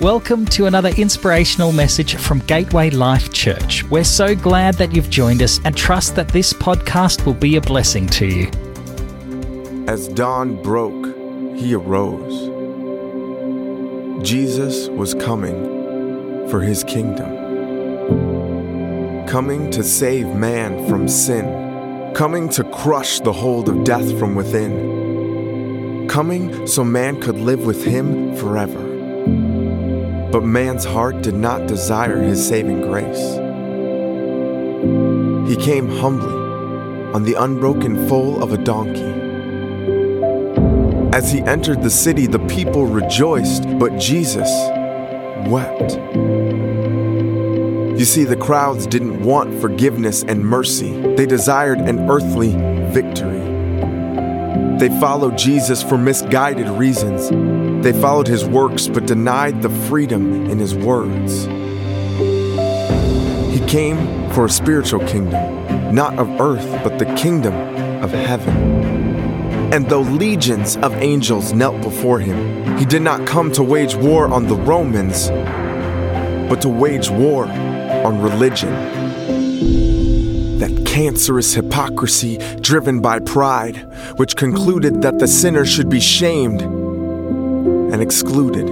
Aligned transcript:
Welcome 0.00 0.44
to 0.46 0.66
another 0.66 0.88
inspirational 0.98 1.70
message 1.70 2.16
from 2.16 2.40
Gateway 2.40 2.90
Life 2.90 3.32
Church. 3.32 3.84
We're 3.84 4.02
so 4.02 4.34
glad 4.34 4.74
that 4.74 4.92
you've 4.92 5.08
joined 5.08 5.40
us 5.40 5.60
and 5.64 5.76
trust 5.76 6.16
that 6.16 6.26
this 6.28 6.52
podcast 6.52 7.24
will 7.24 7.34
be 7.34 7.54
a 7.54 7.60
blessing 7.60 8.08
to 8.08 8.26
you. 8.26 8.50
As 9.86 10.08
dawn 10.08 10.60
broke, 10.62 11.06
he 11.56 11.74
arose. 11.74 12.50
Jesus 14.28 14.88
was 14.88 15.14
coming 15.14 16.48
for 16.48 16.60
his 16.60 16.82
kingdom, 16.82 17.36
coming 19.28 19.70
to 19.70 19.84
save 19.84 20.26
man 20.34 20.88
from 20.88 21.06
sin, 21.06 22.12
coming 22.14 22.48
to 22.48 22.64
crush 22.64 23.20
the 23.20 23.32
hold 23.32 23.68
of 23.68 23.84
death 23.84 24.18
from 24.18 24.34
within, 24.34 26.08
coming 26.08 26.66
so 26.66 26.82
man 26.82 27.20
could 27.20 27.36
live 27.36 27.64
with 27.64 27.84
him 27.84 28.36
forever. 28.36 28.93
But 30.34 30.42
man's 30.42 30.84
heart 30.84 31.22
did 31.22 31.36
not 31.36 31.68
desire 31.68 32.20
his 32.20 32.44
saving 32.44 32.80
grace. 32.80 33.34
He 35.48 35.54
came 35.54 35.86
humbly 35.86 36.34
on 37.14 37.22
the 37.22 37.36
unbroken 37.38 38.08
foal 38.08 38.42
of 38.42 38.52
a 38.52 38.58
donkey. 38.58 39.12
As 41.16 41.30
he 41.30 41.40
entered 41.42 41.84
the 41.84 41.88
city, 41.88 42.26
the 42.26 42.40
people 42.48 42.84
rejoiced, 42.84 43.62
but 43.78 43.96
Jesus 43.96 44.50
wept. 45.46 46.00
You 47.96 48.04
see, 48.04 48.24
the 48.24 48.36
crowds 48.36 48.88
didn't 48.88 49.22
want 49.22 49.60
forgiveness 49.60 50.24
and 50.24 50.44
mercy, 50.44 51.00
they 51.14 51.26
desired 51.26 51.78
an 51.78 52.10
earthly 52.10 52.56
victory. 52.90 53.38
They 54.80 54.88
followed 54.98 55.38
Jesus 55.38 55.80
for 55.80 55.96
misguided 55.96 56.66
reasons. 56.70 57.30
They 57.84 57.92
followed 57.92 58.28
his 58.28 58.46
works 58.46 58.88
but 58.88 59.04
denied 59.04 59.60
the 59.60 59.68
freedom 59.68 60.46
in 60.48 60.58
his 60.58 60.74
words. 60.74 61.44
He 63.52 63.60
came 63.66 64.30
for 64.30 64.46
a 64.46 64.48
spiritual 64.48 65.00
kingdom, 65.00 65.94
not 65.94 66.18
of 66.18 66.40
earth, 66.40 66.66
but 66.82 66.98
the 66.98 67.04
kingdom 67.14 67.52
of 68.02 68.10
heaven. 68.10 68.56
And 69.70 69.86
though 69.90 70.00
legions 70.00 70.78
of 70.78 70.94
angels 70.94 71.52
knelt 71.52 71.82
before 71.82 72.20
him, 72.20 72.78
he 72.78 72.86
did 72.86 73.02
not 73.02 73.26
come 73.26 73.52
to 73.52 73.62
wage 73.62 73.94
war 73.94 74.28
on 74.28 74.46
the 74.46 74.56
Romans, 74.56 75.28
but 76.48 76.62
to 76.62 76.70
wage 76.70 77.10
war 77.10 77.44
on 77.44 78.22
religion. 78.22 78.72
That 80.58 80.86
cancerous 80.86 81.52
hypocrisy 81.52 82.38
driven 82.62 83.00
by 83.00 83.18
pride, 83.18 83.76
which 84.16 84.36
concluded 84.36 85.02
that 85.02 85.18
the 85.18 85.28
sinner 85.28 85.66
should 85.66 85.90
be 85.90 86.00
shamed 86.00 86.83
and 87.94 88.02
excluded. 88.02 88.66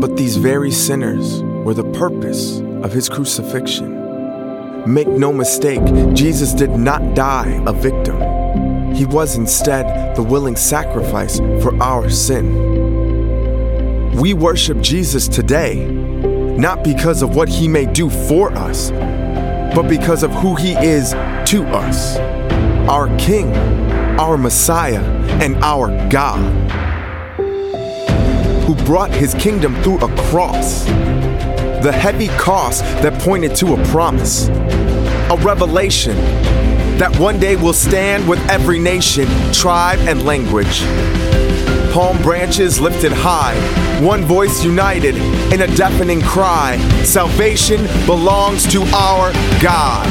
But 0.00 0.16
these 0.16 0.36
very 0.36 0.72
sinners 0.72 1.44
were 1.44 1.74
the 1.74 1.88
purpose 1.92 2.58
of 2.82 2.92
his 2.92 3.08
crucifixion. 3.08 4.92
Make 4.92 5.06
no 5.06 5.32
mistake, 5.32 5.80
Jesus 6.12 6.52
did 6.52 6.70
not 6.70 7.14
die 7.14 7.62
a 7.64 7.72
victim. 7.72 8.16
He 8.94 9.06
was 9.06 9.36
instead 9.36 10.16
the 10.16 10.24
willing 10.24 10.56
sacrifice 10.56 11.38
for 11.62 11.80
our 11.80 12.10
sin. 12.10 14.16
We 14.16 14.34
worship 14.34 14.80
Jesus 14.80 15.28
today, 15.28 15.84
not 15.86 16.82
because 16.82 17.22
of 17.22 17.36
what 17.36 17.48
he 17.48 17.68
may 17.68 17.86
do 17.86 18.10
for 18.10 18.50
us, 18.50 18.90
but 18.90 19.88
because 19.88 20.24
of 20.24 20.32
who 20.32 20.56
he 20.56 20.72
is 20.72 21.12
to 21.50 21.64
us 21.68 22.16
our 22.88 23.08
King, 23.18 23.52
our 24.18 24.36
Messiah, 24.36 25.02
and 25.42 25.56
our 25.56 25.88
God 26.08 26.85
who 28.66 28.74
brought 28.84 29.12
his 29.12 29.32
kingdom 29.34 29.74
through 29.82 29.98
a 29.98 30.16
cross. 30.28 30.84
The 30.84 31.92
heavy 31.92 32.26
cost 32.36 32.82
that 33.02 33.20
pointed 33.22 33.54
to 33.56 33.74
a 33.74 33.84
promise, 33.86 34.48
a 34.48 35.36
revelation 35.40 36.16
that 36.98 37.16
one 37.18 37.38
day 37.38 37.54
will 37.54 37.72
stand 37.72 38.28
with 38.28 38.40
every 38.48 38.78
nation, 38.80 39.28
tribe, 39.52 40.00
and 40.00 40.24
language. 40.24 40.80
Palm 41.92 42.20
branches 42.22 42.80
lifted 42.80 43.12
high, 43.12 43.54
one 44.04 44.22
voice 44.22 44.64
united 44.64 45.14
in 45.52 45.62
a 45.62 45.76
deafening 45.76 46.20
cry 46.20 46.76
Salvation 47.04 47.86
belongs 48.04 48.70
to 48.72 48.82
our 48.94 49.32
God. 49.62 50.06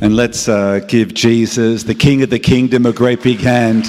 And 0.00 0.16
let's 0.16 0.48
uh, 0.48 0.80
give 0.88 1.12
Jesus, 1.14 1.82
the 1.82 1.94
King 1.94 2.22
of 2.22 2.30
the 2.30 2.38
Kingdom, 2.38 2.86
a 2.86 2.92
great 2.92 3.22
big 3.22 3.40
hand 3.40 3.82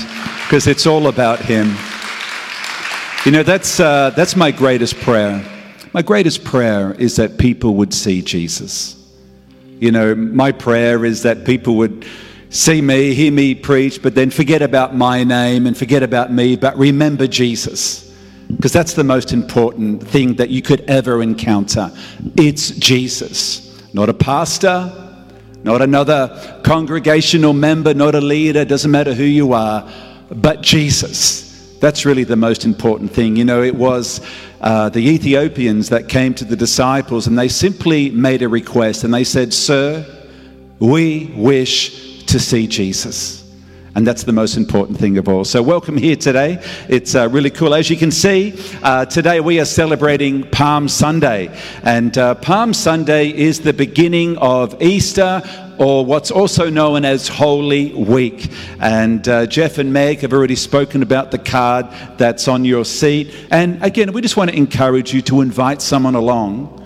because 0.46 0.68
it's 0.68 0.86
all 0.86 1.08
about 1.08 1.40
Him. 1.40 1.76
You 3.26 3.32
know, 3.32 3.42
that's, 3.42 3.80
uh, 3.80 4.12
that's 4.12 4.36
my 4.36 4.52
greatest 4.52 4.98
prayer. 4.98 5.44
My 5.94 6.04
greatest 6.04 6.44
prayer 6.44 6.94
is 6.94 7.16
that 7.16 7.40
people 7.40 7.74
would 7.74 7.92
see 7.92 8.22
Jesus. 8.22 9.04
You 9.80 9.92
know, 9.92 10.14
my 10.14 10.52
prayer 10.52 11.04
is 11.06 11.24
that 11.24 11.44
people 11.44 11.76
would 11.78 12.06
see 12.52 12.84
me, 12.84 13.16
hear 13.16 13.32
me 13.32 13.56
preach, 13.56 14.04
but 14.04 14.14
then 14.14 14.30
forget 14.30 14.62
about 14.62 14.96
my 14.96 15.24
name 15.24 15.66
and 15.66 15.76
forget 15.76 16.04
about 16.04 16.32
me, 16.32 16.56
but 16.56 16.78
remember 16.78 17.26
Jesus. 17.26 18.16
Because 18.56 18.72
that's 18.72 18.94
the 18.94 19.04
most 19.04 19.34
important 19.34 20.08
thing 20.08 20.36
that 20.36 20.52
you 20.52 20.62
could 20.62 20.82
ever 20.82 21.24
encounter. 21.24 21.92
It's 22.38 22.70
Jesus, 22.70 23.92
not 23.92 24.08
a 24.08 24.14
pastor, 24.14 24.92
not 25.64 25.82
another 25.82 26.62
congregational 26.64 27.54
member, 27.54 27.96
not 27.96 28.14
a 28.14 28.22
leader, 28.22 28.66
doesn't 28.66 28.92
matter 28.92 29.16
who 29.16 29.24
you 29.24 29.54
are, 29.54 29.92
but 30.30 30.62
Jesus. 30.62 31.45
That's 31.86 32.04
really 32.04 32.24
the 32.24 32.36
most 32.36 32.66
important 32.66 33.12
thing. 33.12 33.36
You 33.36 33.46
know, 33.46 33.62
it 33.62 33.76
was 33.76 34.20
uh, 34.60 34.90
the 34.90 35.08
Ethiopians 35.08 35.90
that 35.90 36.10
came 36.10 36.34
to 36.34 36.44
the 36.44 36.56
disciples 36.56 37.28
and 37.28 37.38
they 37.38 37.48
simply 37.48 38.10
made 38.10 38.42
a 38.42 38.50
request 38.50 39.04
and 39.04 39.14
they 39.14 39.24
said, 39.24 39.54
Sir, 39.54 40.04
we 40.80 41.32
wish 41.36 42.26
to 42.26 42.40
see 42.40 42.66
Jesus. 42.66 43.44
And 43.94 44.06
that's 44.06 44.24
the 44.24 44.34
most 44.34 44.58
important 44.58 44.98
thing 44.98 45.20
of 45.20 45.30
all. 45.30 45.46
So, 45.46 45.62
welcome 45.62 45.96
here 45.96 46.16
today. 46.16 46.58
It's 46.90 47.14
uh, 47.14 47.30
really 47.30 47.52
cool. 47.52 47.76
As 47.76 47.88
you 47.88 47.98
can 47.98 48.12
see, 48.12 48.60
uh, 48.82 49.06
today 49.06 49.40
we 49.40 49.60
are 49.60 49.66
celebrating 49.66 50.50
Palm 50.50 50.90
Sunday. 50.90 51.56
And 51.84 52.18
uh, 52.18 52.34
Palm 52.34 52.74
Sunday 52.74 53.30
is 53.30 53.62
the 53.62 53.74
beginning 53.74 54.40
of 54.40 54.82
Easter 54.82 55.44
or 55.80 56.06
what's 56.06 56.32
also 56.32 56.70
known 56.70 57.06
as 57.06 57.28
Holy 57.28 57.94
Week. 57.94 58.52
And 58.80 59.28
uh, 59.28 59.46
Jeff 59.48 59.78
and 59.78 59.92
Meg 59.92 60.20
have 60.20 60.34
already 60.34 60.56
spoken 60.56 61.04
about 61.04 61.32
the 61.32 61.40
card 61.40 61.88
that's 62.18 62.48
on 62.48 62.66
your 62.66 62.86
seat. 62.86 63.34
And 63.52 63.84
again, 63.84 64.14
we 64.14 64.22
just 64.22 64.38
want 64.38 64.52
to 64.52 64.58
encourage 64.58 65.14
you 65.14 65.22
to 65.24 65.42
invite 65.42 65.82
someone 65.82 66.16
along 66.16 66.82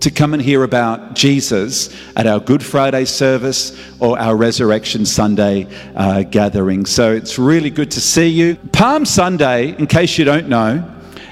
to 0.00 0.10
come 0.10 0.34
and 0.34 0.42
hear 0.42 0.64
about 0.64 1.14
Jesus 1.14 1.94
at 2.16 2.26
our 2.26 2.40
Good 2.40 2.62
Friday 2.62 3.04
service 3.04 3.80
or 4.00 4.18
our 4.18 4.36
Resurrection 4.36 5.06
Sunday 5.06 5.68
uh, 5.94 6.24
gathering. 6.24 6.86
So 6.86 7.12
it's 7.12 7.38
really 7.38 7.70
good 7.70 7.92
to 7.92 8.00
see 8.00 8.26
you. 8.26 8.56
Palm 8.72 9.04
Sunday, 9.04 9.76
in 9.78 9.86
case 9.86 10.18
you 10.18 10.24
don't 10.24 10.48
know, 10.48 10.88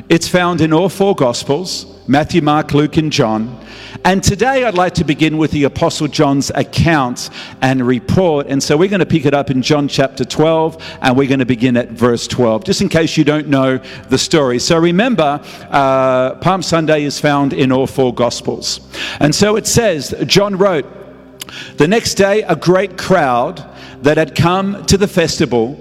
it's 0.08 0.28
found 0.28 0.60
in 0.60 0.72
all 0.72 0.88
four 0.88 1.16
Gospels 1.16 1.84
Matthew, 2.10 2.42
Mark, 2.42 2.74
Luke, 2.74 2.96
and 2.96 3.12
John. 3.12 3.56
And 4.04 4.20
today 4.20 4.64
I'd 4.64 4.74
like 4.74 4.94
to 4.94 5.04
begin 5.04 5.38
with 5.38 5.52
the 5.52 5.62
Apostle 5.62 6.08
John's 6.08 6.50
account 6.50 7.30
and 7.62 7.86
report. 7.86 8.48
And 8.48 8.60
so 8.60 8.76
we're 8.76 8.88
going 8.88 8.98
to 8.98 9.06
pick 9.06 9.26
it 9.26 9.32
up 9.32 9.48
in 9.48 9.62
John 9.62 9.86
chapter 9.86 10.24
12, 10.24 10.98
and 11.02 11.16
we're 11.16 11.28
going 11.28 11.38
to 11.38 11.46
begin 11.46 11.76
at 11.76 11.90
verse 11.90 12.26
12, 12.26 12.64
just 12.64 12.82
in 12.82 12.88
case 12.88 13.16
you 13.16 13.22
don't 13.22 13.46
know 13.46 13.78
the 14.08 14.18
story. 14.18 14.58
So 14.58 14.76
remember, 14.76 15.40
uh, 15.70 16.34
Palm 16.40 16.62
Sunday 16.62 17.04
is 17.04 17.20
found 17.20 17.52
in 17.52 17.70
all 17.70 17.86
four 17.86 18.12
Gospels. 18.12 18.80
And 19.20 19.32
so 19.32 19.54
it 19.54 19.68
says, 19.68 20.12
John 20.26 20.58
wrote, 20.58 20.86
The 21.76 21.86
next 21.86 22.14
day, 22.14 22.42
a 22.42 22.56
great 22.56 22.98
crowd 22.98 23.64
that 24.02 24.16
had 24.16 24.34
come 24.34 24.84
to 24.86 24.98
the 24.98 25.06
festival 25.06 25.78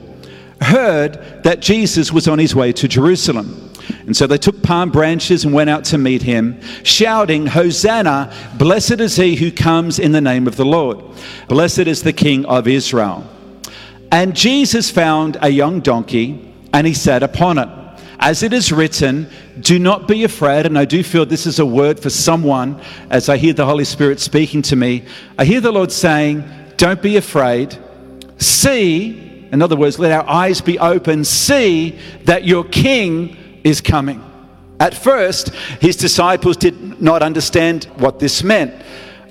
heard 0.62 1.41
that 1.41 1.59
Jesus 1.59 2.13
was 2.13 2.28
on 2.28 2.38
his 2.38 2.53
way 2.53 2.72
to 2.73 2.88
Jerusalem. 2.88 3.69
And 4.09 4.17
so 4.17 4.25
they 4.25 4.39
took 4.39 4.63
palm 4.63 4.89
branches 4.89 5.45
and 5.45 5.53
went 5.53 5.69
out 5.69 5.85
to 5.85 6.00
meet 6.00 6.23
him, 6.23 6.59
shouting, 6.81 7.45
Hosanna, 7.45 8.33
blessed 8.57 9.00
is 9.00 9.15
he 9.17 9.35
who 9.35 9.51
comes 9.51 10.00
in 10.00 10.13
the 10.13 10.19
name 10.19 10.47
of 10.47 10.56
the 10.56 10.65
Lord. 10.65 11.00
Blessed 11.47 11.81
is 11.81 12.01
the 12.01 12.11
King 12.11 12.44
of 12.45 12.67
Israel. 12.67 13.23
And 14.11 14.35
Jesus 14.35 14.89
found 14.89 15.38
a 15.44 15.50
young 15.50 15.79
donkey 15.79 16.51
and 16.73 16.88
he 16.88 16.94
sat 16.95 17.21
upon 17.21 17.59
it. 17.59 17.69
As 18.19 18.41
it 18.41 18.51
is 18.51 18.71
written, 18.71 19.29
do 19.59 19.77
not 19.77 20.07
be 20.07 20.23
afraid. 20.23 20.65
And 20.65 20.75
I 20.75 20.85
do 20.85 21.03
feel 21.03 21.27
this 21.27 21.45
is 21.45 21.59
a 21.59 21.65
word 21.67 22.00
for 22.00 22.09
someone 22.09 22.81
as 23.11 23.29
I 23.29 23.38
hear 23.38 23.53
the 23.53 23.67
Holy 23.67 23.85
Spirit 23.85 24.19
speaking 24.19 24.63
to 24.63 24.75
me. 24.75 25.06
I 25.38 25.45
hear 25.45 25.61
the 25.61 25.71
Lord 25.71 25.91
saying, 25.91 26.44
Don't 26.77 27.03
be 27.03 27.17
afraid. 27.17 27.77
See, 28.39 29.47
in 29.51 29.61
other 29.61 29.75
words, 29.75 30.00
let 30.00 30.11
our 30.11 30.27
eyes 30.27 30.61
be 30.61 30.79
open. 30.79 31.23
See 31.23 32.00
that 32.23 32.44
your 32.44 32.63
king 32.63 33.35
is 33.63 33.81
coming. 33.81 34.23
At 34.79 34.94
first, 34.94 35.50
his 35.81 35.97
disciples 35.97 36.56
did 36.56 37.01
not 37.01 37.21
understand 37.21 37.85
what 37.97 38.19
this 38.19 38.44
meant. 38.44 38.73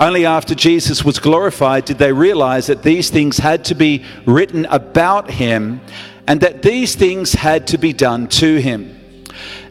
Only 0.01 0.27
after 0.27 0.55
Jesus 0.55 1.05
was 1.05 1.19
glorified 1.19 1.87
did 1.87 1.99
they 1.99 2.13
realize 2.13 2.67
that 2.67 2.83
these 2.83 3.11
things 3.11 3.39
had 3.39 3.65
to 3.67 3.75
be 3.75 4.05
written 4.27 4.67
about 4.67 5.31
him 5.31 5.81
and 6.27 6.41
that 6.43 6.63
these 6.63 6.95
things 6.95 7.33
had 7.33 7.67
to 7.69 7.79
be 7.79 7.93
done 7.93 8.29
to 8.29 8.57
him. 8.57 8.95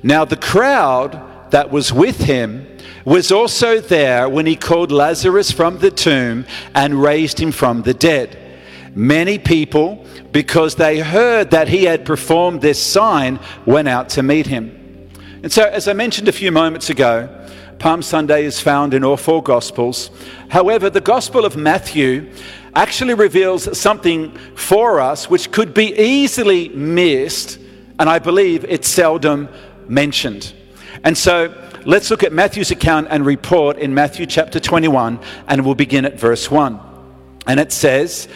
Now, 0.04 0.25
the 0.25 0.36
crowd 0.36 1.51
that 1.51 1.71
was 1.71 1.94
with 1.94 2.18
him 2.18 2.68
was 3.06 3.31
also 3.31 3.80
there 3.80 4.27
when 4.27 4.45
he 4.45 4.56
called 4.56 4.92
Lazarus 4.92 5.51
from 5.51 5.77
the 5.77 5.92
tomb 5.92 6.45
and 6.75 7.01
raised 7.01 7.39
him 7.39 7.51
from 7.51 7.83
the 7.83 7.94
dead. 7.94 8.38
Many 8.98 9.38
people, 9.38 10.04
because 10.32 10.74
they 10.74 10.98
heard 10.98 11.52
that 11.52 11.68
he 11.68 11.84
had 11.84 12.04
performed 12.04 12.62
this 12.62 12.82
sign, 12.82 13.40
went 13.64 13.88
out 13.88 14.10
to 14.10 14.24
meet 14.24 14.48
him. 14.48 15.12
And 15.44 15.52
so, 15.52 15.66
as 15.66 15.88
I 15.88 15.94
mentioned 15.94 16.28
a 16.28 16.32
few 16.32 16.52
moments 16.52 16.90
ago, 16.90 17.30
Palm 17.78 18.02
Sunday 18.02 18.44
is 18.44 18.60
found 18.60 18.96
in 18.96 19.04
all 19.04 19.16
four 19.16 19.44
Gospels. 19.44 20.10
However, 20.50 20.90
the 20.90 21.00
Gospel 21.00 21.46
of 21.46 21.56
Matthew 21.56 22.32
actually 22.74 23.14
reveals 23.14 23.78
something 23.80 24.32
for 24.56 25.00
us 25.00 25.30
which 25.30 25.52
could 25.52 25.76
be 25.76 25.94
easily 25.94 26.70
missed, 26.70 27.60
and 28.00 28.10
I 28.10 28.18
believe 28.18 28.66
it's 28.66 28.88
seldom 28.88 29.48
mentioned. 29.88 30.56
And 31.04 31.16
so, 31.16 31.54
let's 31.86 32.10
look 32.10 32.24
at 32.24 32.34
Matthew's 32.34 32.72
account 32.72 33.10
and 33.12 33.28
report 33.28 33.78
in 33.78 33.94
Matthew 33.94 34.26
chapter 34.26 34.60
21, 34.60 35.20
and 35.48 35.64
we'll 35.64 35.76
begin 35.76 36.04
at 36.04 36.20
verse 36.20 36.50
1. 36.50 36.80
And 37.46 37.60
it 37.60 37.72
says, 37.72 38.28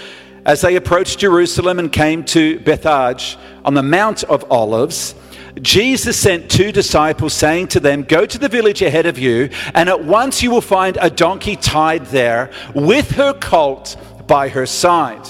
As 0.45 0.61
they 0.61 0.75
approached 0.75 1.19
Jerusalem 1.19 1.77
and 1.77 1.91
came 1.91 2.23
to 2.25 2.59
Bethphage 2.59 3.37
on 3.63 3.75
the 3.75 3.83
Mount 3.83 4.23
of 4.23 4.49
Olives, 4.51 5.13
Jesus 5.61 6.17
sent 6.17 6.49
two 6.49 6.71
disciples, 6.71 7.33
saying 7.33 7.67
to 7.69 7.79
them, 7.79 8.03
Go 8.03 8.25
to 8.25 8.37
the 8.39 8.49
village 8.49 8.81
ahead 8.81 9.05
of 9.05 9.19
you, 9.19 9.49
and 9.75 9.89
at 9.89 10.03
once 10.03 10.41
you 10.41 10.49
will 10.49 10.61
find 10.61 10.97
a 10.99 11.09
donkey 11.09 11.55
tied 11.55 12.05
there 12.07 12.51
with 12.73 13.11
her 13.11 13.33
colt 13.33 13.97
by 14.27 14.49
her 14.49 14.65
side. 14.65 15.27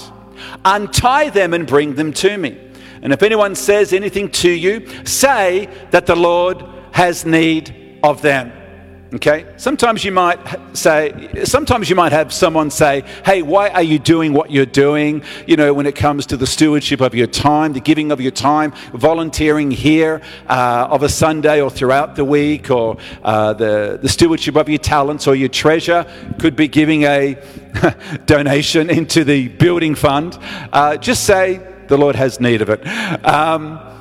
Untie 0.64 1.28
them 1.30 1.52
and 1.52 1.66
bring 1.66 1.94
them 1.94 2.12
to 2.14 2.38
me. 2.38 2.58
And 3.02 3.12
if 3.12 3.22
anyone 3.22 3.54
says 3.54 3.92
anything 3.92 4.30
to 4.30 4.50
you, 4.50 4.86
say 5.04 5.68
that 5.90 6.06
the 6.06 6.16
Lord 6.16 6.64
has 6.92 7.26
need 7.26 7.98
of 8.02 8.22
them. 8.22 8.52
Okay? 9.14 9.44
Sometimes 9.58 10.04
you 10.04 10.12
might 10.12 10.38
say, 10.74 11.44
sometimes 11.44 11.90
you 11.90 11.96
might 11.96 12.12
have 12.12 12.32
someone 12.32 12.70
say, 12.70 13.04
hey, 13.26 13.42
why 13.42 13.68
are 13.68 13.82
you 13.82 13.98
doing 13.98 14.32
what 14.32 14.50
you're 14.50 14.64
doing? 14.64 15.22
You 15.46 15.56
know, 15.56 15.74
when 15.74 15.84
it 15.84 15.94
comes 15.94 16.24
to 16.26 16.36
the 16.38 16.46
stewardship 16.46 17.02
of 17.02 17.14
your 17.14 17.26
time, 17.26 17.74
the 17.74 17.80
giving 17.80 18.10
of 18.10 18.22
your 18.22 18.30
time, 18.30 18.72
volunteering 18.94 19.70
here 19.70 20.22
uh, 20.48 20.88
of 20.90 21.02
a 21.02 21.10
Sunday 21.10 21.60
or 21.60 21.68
throughout 21.68 22.16
the 22.16 22.24
week, 22.24 22.70
or 22.70 22.96
uh, 23.22 23.52
the, 23.52 23.98
the 24.00 24.08
stewardship 24.08 24.56
of 24.56 24.68
your 24.70 24.78
talents 24.78 25.26
or 25.26 25.34
your 25.34 25.50
treasure, 25.50 26.06
could 26.38 26.56
be 26.56 26.66
giving 26.66 27.02
a 27.02 27.36
donation 28.26 28.88
into 28.88 29.24
the 29.24 29.48
building 29.48 29.94
fund. 29.94 30.38
Uh, 30.72 30.96
just 30.96 31.24
say, 31.24 31.60
the 31.88 31.98
Lord 31.98 32.16
has 32.16 32.40
need 32.40 32.62
of 32.62 32.70
it. 32.70 32.86
Um, 33.26 33.91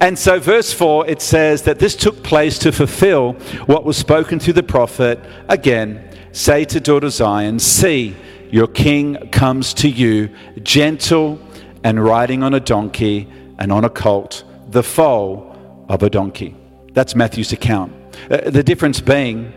and 0.00 0.18
so, 0.18 0.38
verse 0.38 0.72
4, 0.72 1.08
it 1.08 1.20
says 1.20 1.62
that 1.62 1.78
this 1.78 1.96
took 1.96 2.22
place 2.22 2.58
to 2.60 2.70
fulfill 2.70 3.32
what 3.66 3.84
was 3.84 3.96
spoken 3.96 4.38
through 4.38 4.52
the 4.52 4.62
prophet. 4.62 5.18
Again, 5.48 6.08
say 6.32 6.64
to 6.66 6.78
daughter 6.78 7.10
Zion, 7.10 7.58
See, 7.58 8.14
your 8.50 8.68
king 8.68 9.28
comes 9.30 9.74
to 9.74 9.88
you, 9.88 10.30
gentle 10.62 11.40
and 11.82 12.02
riding 12.02 12.42
on 12.42 12.54
a 12.54 12.60
donkey 12.60 13.28
and 13.58 13.72
on 13.72 13.84
a 13.84 13.90
colt, 13.90 14.44
the 14.68 14.82
foal 14.82 15.84
of 15.88 16.02
a 16.02 16.10
donkey. 16.10 16.54
That's 16.92 17.14
Matthew's 17.14 17.52
account. 17.52 17.92
Uh, 18.30 18.50
the 18.50 18.62
difference 18.62 19.00
being 19.00 19.52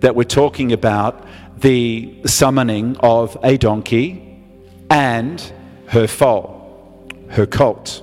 that 0.00 0.14
we're 0.14 0.24
talking 0.24 0.72
about 0.72 1.26
the 1.58 2.18
summoning 2.26 2.96
of 3.00 3.36
a 3.42 3.56
donkey 3.56 4.42
and 4.90 5.52
her 5.86 6.06
foal, 6.06 7.08
her 7.28 7.46
colt. 7.46 8.02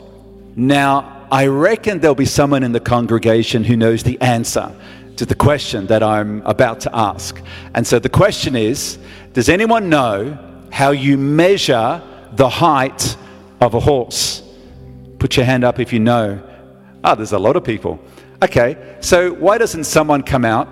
Now, 0.56 1.19
I 1.32 1.46
reckon 1.46 2.00
there'll 2.00 2.16
be 2.16 2.26
someone 2.26 2.64
in 2.64 2.72
the 2.72 2.80
congregation 2.80 3.64
who 3.64 3.76
knows 3.76 4.02
the 4.02 4.20
answer 4.20 4.74
to 5.18 5.26
the 5.26 5.36
question 5.36 5.86
that 5.88 6.02
I'm 6.02 6.42
about 6.42 6.80
to 6.82 6.96
ask. 6.96 7.40
And 7.76 7.86
so 7.86 8.00
the 8.00 8.10
question 8.10 8.56
is 8.56 8.98
Does 9.34 9.48
anyone 9.48 9.90
know 9.90 10.38
how 10.72 10.92
you 10.92 11.18
measure 11.18 12.02
the 12.34 12.50
height 12.50 13.16
of 13.62 13.76
a 13.76 13.80
horse? 13.80 14.42
Put 15.20 15.38
your 15.38 15.46
hand 15.46 15.64
up 15.64 15.80
if 15.80 15.94
you 15.94 16.00
know. 16.00 16.42
Ah, 17.04 17.12
oh, 17.12 17.16
there's 17.16 17.34
a 17.34 17.40
lot 17.40 17.56
of 17.56 17.64
people. 17.64 18.00
Okay, 18.42 18.98
so 19.02 19.34
why 19.34 19.58
doesn't 19.58 19.84
someone 19.84 20.24
come 20.24 20.46
out? 20.46 20.68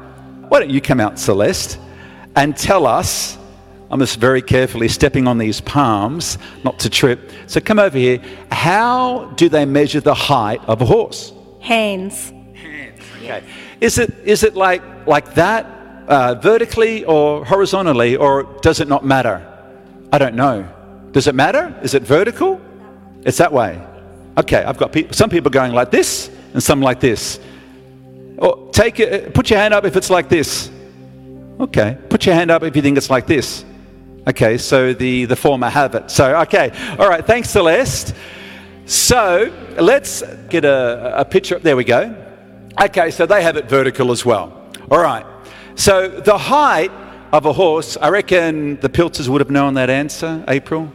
Why 0.50 0.60
don't 0.60 0.70
you 0.70 0.82
come 0.82 1.00
out, 1.00 1.20
Celeste, 1.20 1.78
and 2.36 2.56
tell 2.58 2.88
us 2.88 3.38
I'm 3.90 4.00
just 4.00 4.20
very 4.20 4.42
carefully 4.42 4.90
stepping 4.90 5.28
on 5.28 5.38
these 5.38 5.62
palms, 5.62 6.38
not 6.64 6.80
to 6.80 6.90
trip. 6.90 7.32
So 7.48 7.62
come 7.62 7.80
over 7.80 7.98
here. 7.98 8.20
How 8.52 9.32
do 9.38 9.48
they 9.48 9.66
measure 9.66 10.02
the 10.02 10.14
height 10.14 10.62
of 10.68 10.82
a 10.82 10.86
horse? 10.86 11.32
Hands. 11.62 12.34
Hands. 12.54 13.02
Okay. 13.18 13.44
Is 13.80 13.98
it 13.98 14.14
is 14.26 14.44
it 14.44 14.56
like 14.56 14.82
like 15.08 15.36
that, 15.36 15.66
uh, 16.08 16.36
vertically 16.36 17.06
or 17.06 17.46
horizontally, 17.46 18.18
or 18.18 18.44
does 18.62 18.82
it 18.82 18.90
not 18.90 19.06
matter? 19.06 19.46
I 20.12 20.18
don't 20.18 20.36
know. 20.36 20.68
Does 21.12 21.28
it 21.28 21.36
matter? 21.36 21.74
Is 21.82 21.94
it 21.94 22.04
vertical? 22.04 22.60
It's 23.24 23.38
that 23.38 23.54
way. 23.54 23.82
Okay. 24.38 24.64
I've 24.64 24.78
got 24.78 24.92
pe- 24.92 25.12
some 25.12 25.30
people 25.30 25.50
going 25.50 25.72
like 25.72 25.92
this 25.92 26.30
and 26.54 26.62
some 26.62 26.82
like 26.82 27.00
this. 27.00 27.40
Or 28.38 28.70
take 28.72 29.00
it. 29.00 29.34
Put 29.34 29.50
your 29.50 29.60
hand 29.60 29.74
up 29.74 29.86
if 29.86 29.96
it's 29.96 30.10
like 30.10 30.28
this. 30.28 30.70
Okay. 31.60 31.98
Put 32.10 32.26
your 32.26 32.36
hand 32.36 32.52
up 32.52 32.64
if 32.64 32.76
you 32.76 32.82
think 32.82 32.98
it's 32.98 33.10
like 33.10 33.28
this. 33.28 33.64
Okay, 34.28 34.58
so 34.58 34.94
the, 34.94 35.24
the 35.24 35.38
former 35.38 35.70
have 35.70 35.96
it. 35.96 36.12
So, 36.12 36.42
okay. 36.42 36.72
All 37.00 37.08
right, 37.08 37.26
thanks, 37.26 37.50
Celeste. 37.50 38.14
So, 38.86 39.54
let's 39.80 40.22
get 40.50 40.66
a, 40.66 41.20
a 41.20 41.24
picture. 41.24 41.60
There 41.60 41.78
we 41.78 41.86
go. 41.86 42.14
Okay, 42.82 43.10
so 43.10 43.26
they 43.26 43.42
have 43.42 43.56
it 43.56 43.70
vertical 43.70 44.12
as 44.12 44.26
well. 44.26 44.70
All 44.92 45.02
right. 45.02 45.26
So, 45.76 46.10
the 46.10 46.38
height 46.38 46.92
of 47.32 47.46
a 47.46 47.54
horse, 47.54 47.96
I 48.02 48.10
reckon 48.10 48.78
the 48.82 48.90
Pilters 48.90 49.30
would 49.30 49.40
have 49.40 49.50
known 49.50 49.76
that 49.76 49.90
answer, 49.90 50.44
April. 50.50 50.92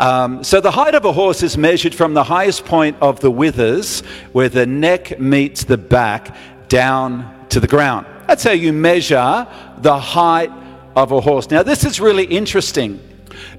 Um, 0.00 0.42
so, 0.42 0.60
the 0.60 0.72
height 0.72 0.96
of 0.96 1.04
a 1.04 1.12
horse 1.12 1.44
is 1.44 1.56
measured 1.56 1.94
from 1.94 2.14
the 2.14 2.24
highest 2.24 2.64
point 2.64 2.96
of 3.00 3.20
the 3.20 3.30
withers, 3.30 4.00
where 4.32 4.48
the 4.48 4.66
neck 4.66 5.20
meets 5.20 5.62
the 5.62 5.78
back, 5.78 6.36
down 6.68 7.46
to 7.50 7.60
the 7.60 7.68
ground. 7.68 8.06
That's 8.26 8.42
how 8.42 8.52
you 8.52 8.72
measure 8.72 9.46
the 9.78 9.98
height 9.98 10.50
of 10.96 11.12
a 11.12 11.20
horse. 11.20 11.50
Now, 11.50 11.62
this 11.62 11.84
is 11.84 12.00
really 12.00 12.24
interesting 12.24 13.00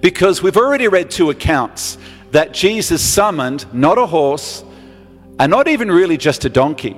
because 0.01 0.41
we've 0.41 0.57
already 0.57 0.87
read 0.87 1.09
two 1.09 1.29
accounts 1.29 1.97
that 2.31 2.53
Jesus 2.53 3.01
summoned 3.01 3.71
not 3.73 3.97
a 3.97 4.05
horse 4.05 4.63
and 5.39 5.49
not 5.49 5.67
even 5.67 5.91
really 5.91 6.17
just 6.17 6.45
a 6.45 6.49
donkey, 6.49 6.95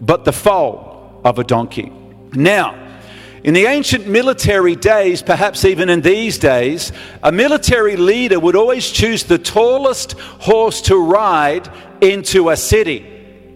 but 0.00 0.24
the 0.24 0.32
foal 0.32 1.20
of 1.24 1.38
a 1.38 1.44
donkey. 1.44 1.92
Now, 2.32 2.86
in 3.44 3.54
the 3.54 3.66
ancient 3.66 4.06
military 4.06 4.74
days, 4.74 5.22
perhaps 5.22 5.64
even 5.64 5.88
in 5.88 6.00
these 6.00 6.38
days, 6.38 6.92
a 7.22 7.30
military 7.30 7.96
leader 7.96 8.38
would 8.40 8.56
always 8.56 8.90
choose 8.90 9.24
the 9.24 9.38
tallest 9.38 10.12
horse 10.12 10.82
to 10.82 10.96
ride 10.96 11.70
into 12.00 12.50
a 12.50 12.56
city. 12.56 13.06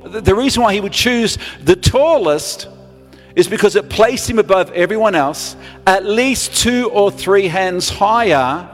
The 0.05 0.35
reason 0.35 0.63
why 0.63 0.73
he 0.75 0.81
would 0.81 0.93
choose 0.93 1.37
the 1.63 1.77
tallest 1.77 2.69
is 3.35 3.49
because 3.49 3.77
it 3.77 3.89
placed 3.89 4.29
him 4.29 4.39
above 4.39 4.71
everyone 4.73 5.15
else, 5.15 5.57
at 5.87 6.05
least 6.05 6.55
two 6.57 6.91
or 6.91 7.11
three 7.11 7.49
hands 7.49 7.89
higher. 7.89 8.69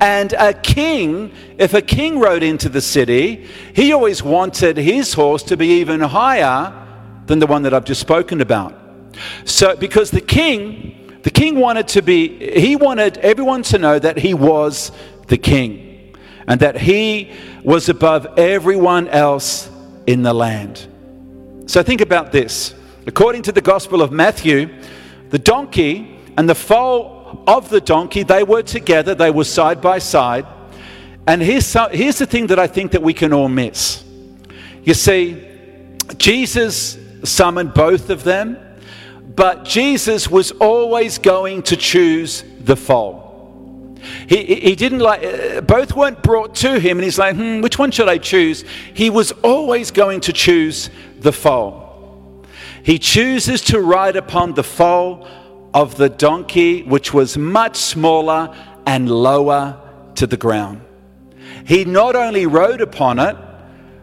And 0.00 0.32
a 0.32 0.52
king, 0.52 1.32
if 1.58 1.74
a 1.74 1.82
king 1.82 2.18
rode 2.18 2.42
into 2.42 2.68
the 2.68 2.80
city, 2.80 3.46
he 3.74 3.92
always 3.92 4.22
wanted 4.22 4.76
his 4.76 5.12
horse 5.14 5.42
to 5.44 5.56
be 5.56 5.80
even 5.80 6.00
higher 6.00 6.72
than 7.26 7.38
the 7.38 7.46
one 7.46 7.62
that 7.62 7.74
I've 7.74 7.84
just 7.84 8.00
spoken 8.00 8.40
about. 8.40 8.74
So, 9.44 9.76
because 9.76 10.10
the 10.10 10.20
king, 10.20 11.20
the 11.22 11.30
king 11.30 11.58
wanted 11.58 11.88
to 11.88 12.02
be, 12.02 12.58
he 12.58 12.76
wanted 12.76 13.18
everyone 13.18 13.62
to 13.64 13.78
know 13.78 13.98
that 13.98 14.18
he 14.18 14.34
was 14.34 14.90
the 15.28 15.36
king 15.36 16.16
and 16.48 16.60
that 16.60 16.76
he 16.76 17.32
was 17.62 17.88
above 17.88 18.38
everyone 18.38 19.08
else 19.08 19.70
in 20.06 20.22
the 20.22 20.32
land. 20.32 20.88
So, 21.66 21.82
think 21.82 22.00
about 22.00 22.32
this. 22.32 22.74
According 23.06 23.42
to 23.42 23.52
the 23.52 23.60
Gospel 23.60 24.00
of 24.00 24.12
Matthew, 24.12 24.70
the 25.30 25.38
donkey 25.38 26.18
and 26.36 26.48
the 26.48 26.54
foal 26.54 27.42
of 27.46 27.68
the 27.68 27.80
donkey, 27.80 28.22
they 28.22 28.44
were 28.44 28.62
together, 28.62 29.14
they 29.14 29.30
were 29.30 29.44
side 29.44 29.80
by 29.80 29.98
side. 29.98 30.46
And 31.26 31.42
here's, 31.42 31.72
here's 31.90 32.18
the 32.18 32.26
thing 32.26 32.48
that 32.48 32.58
I 32.58 32.66
think 32.66 32.92
that 32.92 33.02
we 33.02 33.12
can 33.12 33.32
all 33.32 33.48
miss. 33.48 34.04
You 34.82 34.94
see, 34.94 35.42
Jesus 36.16 36.98
summoned 37.24 37.74
both 37.74 38.10
of 38.10 38.24
them, 38.24 38.58
but 39.34 39.64
Jesus 39.64 40.28
was 40.28 40.50
always 40.52 41.18
going 41.18 41.62
to 41.64 41.76
choose 41.76 42.44
the 42.60 42.76
foal. 42.76 43.98
He, 44.28 44.44
he 44.44 44.74
didn't 44.74 44.98
like, 44.98 45.22
uh, 45.22 45.60
both 45.60 45.94
weren't 45.94 46.22
brought 46.22 46.56
to 46.56 46.78
him, 46.80 46.98
and 46.98 47.04
he's 47.04 47.18
like, 47.18 47.36
hmm, 47.36 47.60
which 47.60 47.78
one 47.78 47.90
should 47.92 48.08
I 48.08 48.18
choose? 48.18 48.64
He 48.94 49.10
was 49.10 49.32
always 49.42 49.90
going 49.90 50.20
to 50.22 50.32
choose 50.32 50.90
the 51.20 51.32
foal. 51.32 51.81
He 52.82 52.98
chooses 52.98 53.60
to 53.62 53.80
ride 53.80 54.16
upon 54.16 54.54
the 54.54 54.64
foal 54.64 55.26
of 55.72 55.96
the 55.96 56.08
donkey, 56.08 56.82
which 56.82 57.14
was 57.14 57.38
much 57.38 57.76
smaller 57.76 58.54
and 58.86 59.10
lower 59.10 59.80
to 60.16 60.26
the 60.26 60.36
ground. 60.36 60.82
He 61.64 61.84
not 61.84 62.16
only 62.16 62.46
rode 62.46 62.80
upon 62.80 63.18
it, 63.18 63.36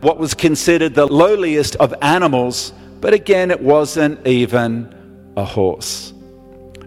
what 0.02 0.18
was 0.18 0.34
considered 0.34 0.96
the 0.96 1.06
lowliest 1.06 1.76
of 1.76 1.94
animals, 2.02 2.74
but 3.02 3.14
again, 3.14 3.52
it 3.52 3.62
wasn't 3.62 4.26
even 4.26 4.94
a 5.36 5.44
horse. 5.44 6.14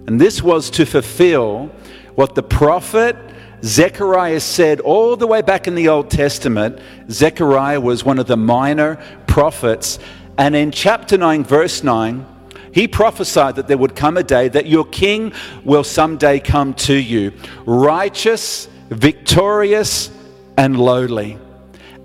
And 0.07 0.21
this 0.21 0.43
was 0.43 0.71
to 0.71 0.87
fulfill 0.87 1.67
what 2.15 2.35
the 2.35 2.43
prophet 2.43 3.17
Zechariah 3.65 4.41
said 4.41 4.81
all 4.81 5.17
the 5.17 5.27
way 5.27 5.41
back 5.41 5.69
in 5.69 5.75
the 5.75 5.89
Old 5.89 6.11
Testament. 6.11 6.81
Zechariah 7.11 7.81
was 7.81 8.05
one 8.05 8.19
of 8.19 8.27
the 8.27 8.37
minor 8.37 8.97
prophets. 9.29 9.99
And 10.39 10.57
in 10.57 10.71
chapter 10.71 11.19
9, 11.19 11.45
verse 11.45 11.83
9, 11.83 12.27
he 12.73 12.89
prophesied 12.89 13.57
that 13.57 13.69
there 13.69 13.77
would 13.77 13.95
come 13.95 14.17
a 14.17 14.23
day 14.23 14.49
that 14.49 14.67
your 14.67 14.87
king 14.87 15.33
will 15.63 15.85
someday 15.85 16.41
come 16.41 16.75
to 16.75 16.95
you, 16.95 17.33
righteous, 17.67 18.67
victorious, 18.89 20.11
and 20.57 20.79
lowly, 20.79 21.39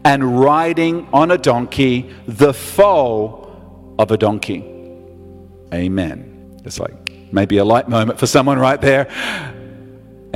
and 0.03 0.39
riding 0.39 1.07
on 1.13 1.31
a 1.31 1.37
donkey, 1.37 2.13
the 2.27 2.53
foal 2.53 3.95
of 3.97 4.11
a 4.11 4.17
donkey. 4.17 4.63
Amen. 5.73 6.59
It's 6.65 6.79
like 6.79 6.93
maybe 7.31 7.57
a 7.57 7.65
light 7.65 7.87
moment 7.89 8.19
for 8.19 8.27
someone 8.27 8.59
right 8.59 8.79
there. 8.79 9.07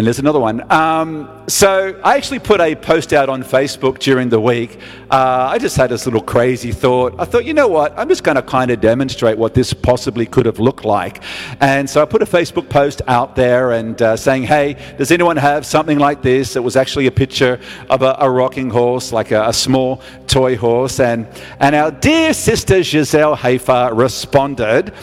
And 0.01 0.07
there's 0.07 0.17
another 0.17 0.39
one. 0.39 0.65
Um, 0.71 1.29
so 1.47 1.95
I 2.03 2.17
actually 2.17 2.39
put 2.39 2.59
a 2.59 2.73
post 2.73 3.13
out 3.13 3.29
on 3.29 3.43
Facebook 3.43 3.99
during 3.99 4.29
the 4.29 4.41
week. 4.41 4.79
Uh, 5.11 5.47
I 5.51 5.59
just 5.59 5.77
had 5.77 5.91
this 5.91 6.05
little 6.05 6.23
crazy 6.23 6.71
thought. 6.71 7.13
I 7.19 7.25
thought, 7.25 7.45
you 7.45 7.53
know 7.53 7.67
what? 7.67 7.93
I'm 7.99 8.09
just 8.09 8.23
going 8.23 8.33
to 8.33 8.41
kind 8.41 8.71
of 8.71 8.81
demonstrate 8.81 9.37
what 9.37 9.53
this 9.53 9.73
possibly 9.73 10.25
could 10.25 10.47
have 10.47 10.57
looked 10.57 10.85
like. 10.85 11.21
And 11.59 11.87
so 11.87 12.01
I 12.01 12.05
put 12.05 12.23
a 12.23 12.25
Facebook 12.25 12.67
post 12.67 13.03
out 13.07 13.35
there 13.35 13.73
and 13.73 14.01
uh, 14.01 14.17
saying, 14.17 14.41
hey, 14.41 14.75
does 14.97 15.11
anyone 15.11 15.37
have 15.37 15.67
something 15.67 15.99
like 15.99 16.23
this? 16.23 16.55
It 16.55 16.63
was 16.63 16.75
actually 16.75 17.05
a 17.05 17.11
picture 17.11 17.59
of 17.91 18.01
a, 18.01 18.15
a 18.21 18.27
rocking 18.27 18.71
horse, 18.71 19.13
like 19.13 19.29
a, 19.29 19.49
a, 19.49 19.53
small 19.53 20.01
toy 20.25 20.57
horse. 20.57 20.99
And, 20.99 21.27
and 21.59 21.75
our 21.75 21.91
dear 21.91 22.33
sister 22.33 22.81
Giselle 22.81 23.35
Hafer 23.35 23.91
responded 23.93 24.95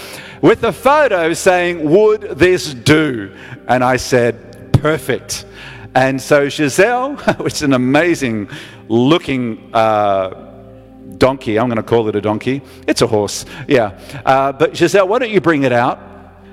with 0.42 0.64
a 0.64 0.72
photo 0.72 1.32
saying, 1.34 1.88
would 1.88 2.22
this 2.22 2.74
do? 2.74 3.32
And 3.68 3.84
I 3.84 3.96
said, 3.96 4.47
perfect. 4.80 5.44
And 5.94 6.20
so 6.20 6.48
Giselle, 6.48 7.16
which 7.38 7.54
is 7.54 7.62
an 7.62 7.72
amazing 7.72 8.48
looking 8.88 9.70
uh, 9.74 10.30
donkey, 11.18 11.58
I'm 11.58 11.68
going 11.68 11.76
to 11.76 11.82
call 11.82 12.08
it 12.08 12.16
a 12.16 12.20
donkey. 12.20 12.62
It's 12.86 13.02
a 13.02 13.06
horse, 13.06 13.44
yeah. 13.66 13.98
Uh, 14.24 14.52
but 14.52 14.76
Giselle, 14.76 15.08
why 15.08 15.18
don't 15.18 15.30
you 15.30 15.40
bring 15.40 15.64
it 15.64 15.72
out? 15.72 15.98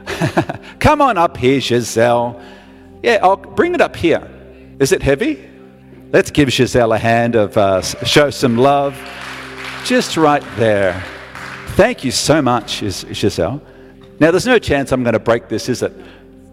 Come 0.79 1.01
on 1.01 1.17
up 1.17 1.37
here, 1.37 1.59
Giselle. 1.59 2.41
Yeah, 3.03 3.19
I'll 3.21 3.37
bring 3.37 3.73
it 3.75 3.81
up 3.81 3.95
here. 3.95 4.27
Is 4.79 4.91
it 4.91 5.01
heavy? 5.01 5.47
Let's 6.11 6.31
give 6.31 6.51
Giselle 6.51 6.93
a 6.93 6.97
hand 6.97 7.35
of 7.35 7.57
uh, 7.57 7.81
show 7.81 8.29
some 8.29 8.57
love. 8.57 8.97
Just 9.83 10.17
right 10.17 10.43
there. 10.55 11.03
Thank 11.75 12.03
you 12.03 12.11
so 12.11 12.41
much, 12.41 12.79
Giselle. 12.79 13.61
Now, 14.19 14.31
there's 14.31 14.45
no 14.45 14.59
chance 14.59 14.91
I'm 14.91 15.03
going 15.03 15.13
to 15.13 15.19
break 15.19 15.49
this, 15.49 15.67
is 15.67 15.83
it? 15.83 15.93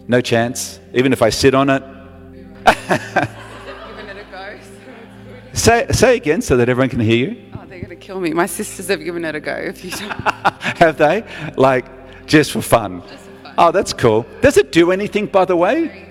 No 0.07 0.21
chance, 0.21 0.79
even 0.93 1.13
if 1.13 1.21
I 1.21 1.29
sit 1.29 1.55
on 1.55 1.69
it. 1.69 1.83
say, 5.53 5.87
say 5.91 6.17
again 6.17 6.41
so 6.41 6.57
that 6.57 6.67
everyone 6.67 6.89
can 6.89 6.99
hear 6.99 7.29
you. 7.29 7.43
Oh, 7.53 7.63
they're 7.67 7.79
going 7.79 7.89
to 7.89 7.95
kill 7.95 8.19
me. 8.19 8.33
My 8.33 8.45
sisters 8.45 8.87
have 8.89 9.03
given 9.03 9.23
it 9.23 9.35
a 9.35 9.39
go. 9.39 9.55
If 9.55 9.83
you 9.85 9.91
don't. 9.91 10.11
have 10.79 10.97
they? 10.97 11.23
Like, 11.55 12.25
just 12.25 12.51
for 12.51 12.61
fun? 12.61 13.01
Just 13.01 13.23
for 13.23 13.43
fun. 13.43 13.53
Oh, 13.57 13.71
that's 13.71 13.93
cool. 13.93 14.25
Does 14.41 14.57
it 14.57 14.71
do 14.71 14.91
anything, 14.91 15.27
by 15.27 15.45
the 15.45 15.55
way? 15.55 16.09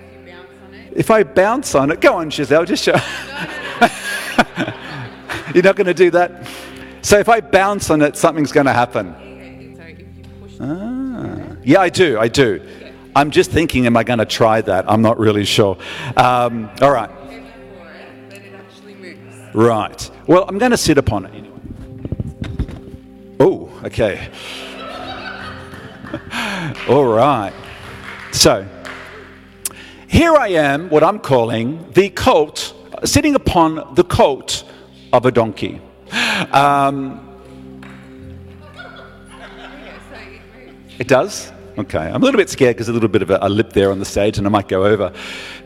If 0.94 1.10
I 1.10 1.22
bounce 1.22 1.74
on 1.74 1.90
it, 1.90 2.00
go 2.00 2.16
on, 2.16 2.30
Giselle, 2.30 2.64
just 2.64 2.84
show. 2.84 2.92
You're 5.54 5.64
not 5.64 5.76
going 5.76 5.86
to 5.86 5.94
do 5.94 6.10
that? 6.10 6.46
So 7.02 7.18
if 7.18 7.28
I 7.28 7.40
bounce 7.40 7.90
on 7.90 8.02
it, 8.02 8.16
something's 8.16 8.52
going 8.52 8.66
to 8.66 8.72
happen. 8.72 9.14
Ah. 10.60 11.56
Yeah, 11.64 11.80
I 11.80 11.88
do. 11.88 12.18
I 12.18 12.28
do. 12.28 12.60
I'm 13.14 13.30
just 13.30 13.50
thinking, 13.50 13.84
am 13.86 13.96
I 13.96 14.04
going 14.04 14.20
to 14.20 14.26
try 14.26 14.62
that? 14.62 14.90
I'm 14.90 15.02
not 15.02 15.18
really 15.18 15.44
sure. 15.44 15.76
Um, 16.16 16.70
all 16.80 16.90
right. 16.90 17.10
Right. 19.52 20.10
Well, 20.26 20.46
I'm 20.48 20.56
going 20.56 20.70
to 20.70 20.78
sit 20.78 20.96
upon 20.96 21.26
it 21.26 21.34
anyway. 21.34 21.60
Oh, 23.38 23.70
okay. 23.84 24.30
all 26.88 27.04
right. 27.04 27.52
So, 28.32 28.66
here 30.08 30.34
I 30.34 30.48
am, 30.48 30.88
what 30.88 31.02
I'm 31.02 31.18
calling 31.18 31.90
the 31.92 32.08
colt, 32.08 32.74
sitting 33.04 33.34
upon 33.34 33.94
the 33.94 34.04
colt 34.04 34.64
of 35.12 35.26
a 35.26 35.30
donkey. 35.30 35.82
Um, 36.50 37.38
it 40.98 41.08
does? 41.08 41.52
Okay, 41.78 41.98
I'm 41.98 42.22
a 42.22 42.24
little 42.24 42.38
bit 42.38 42.50
scared 42.50 42.76
because 42.76 42.88
a 42.88 42.92
little 42.92 43.08
bit 43.08 43.22
of 43.22 43.30
a, 43.30 43.38
a, 43.40 43.48
lip 43.48 43.72
there 43.72 43.90
on 43.90 43.98
the 43.98 44.04
stage 44.04 44.36
and 44.36 44.46
I 44.46 44.50
might 44.50 44.68
go 44.68 44.84
over. 44.84 45.12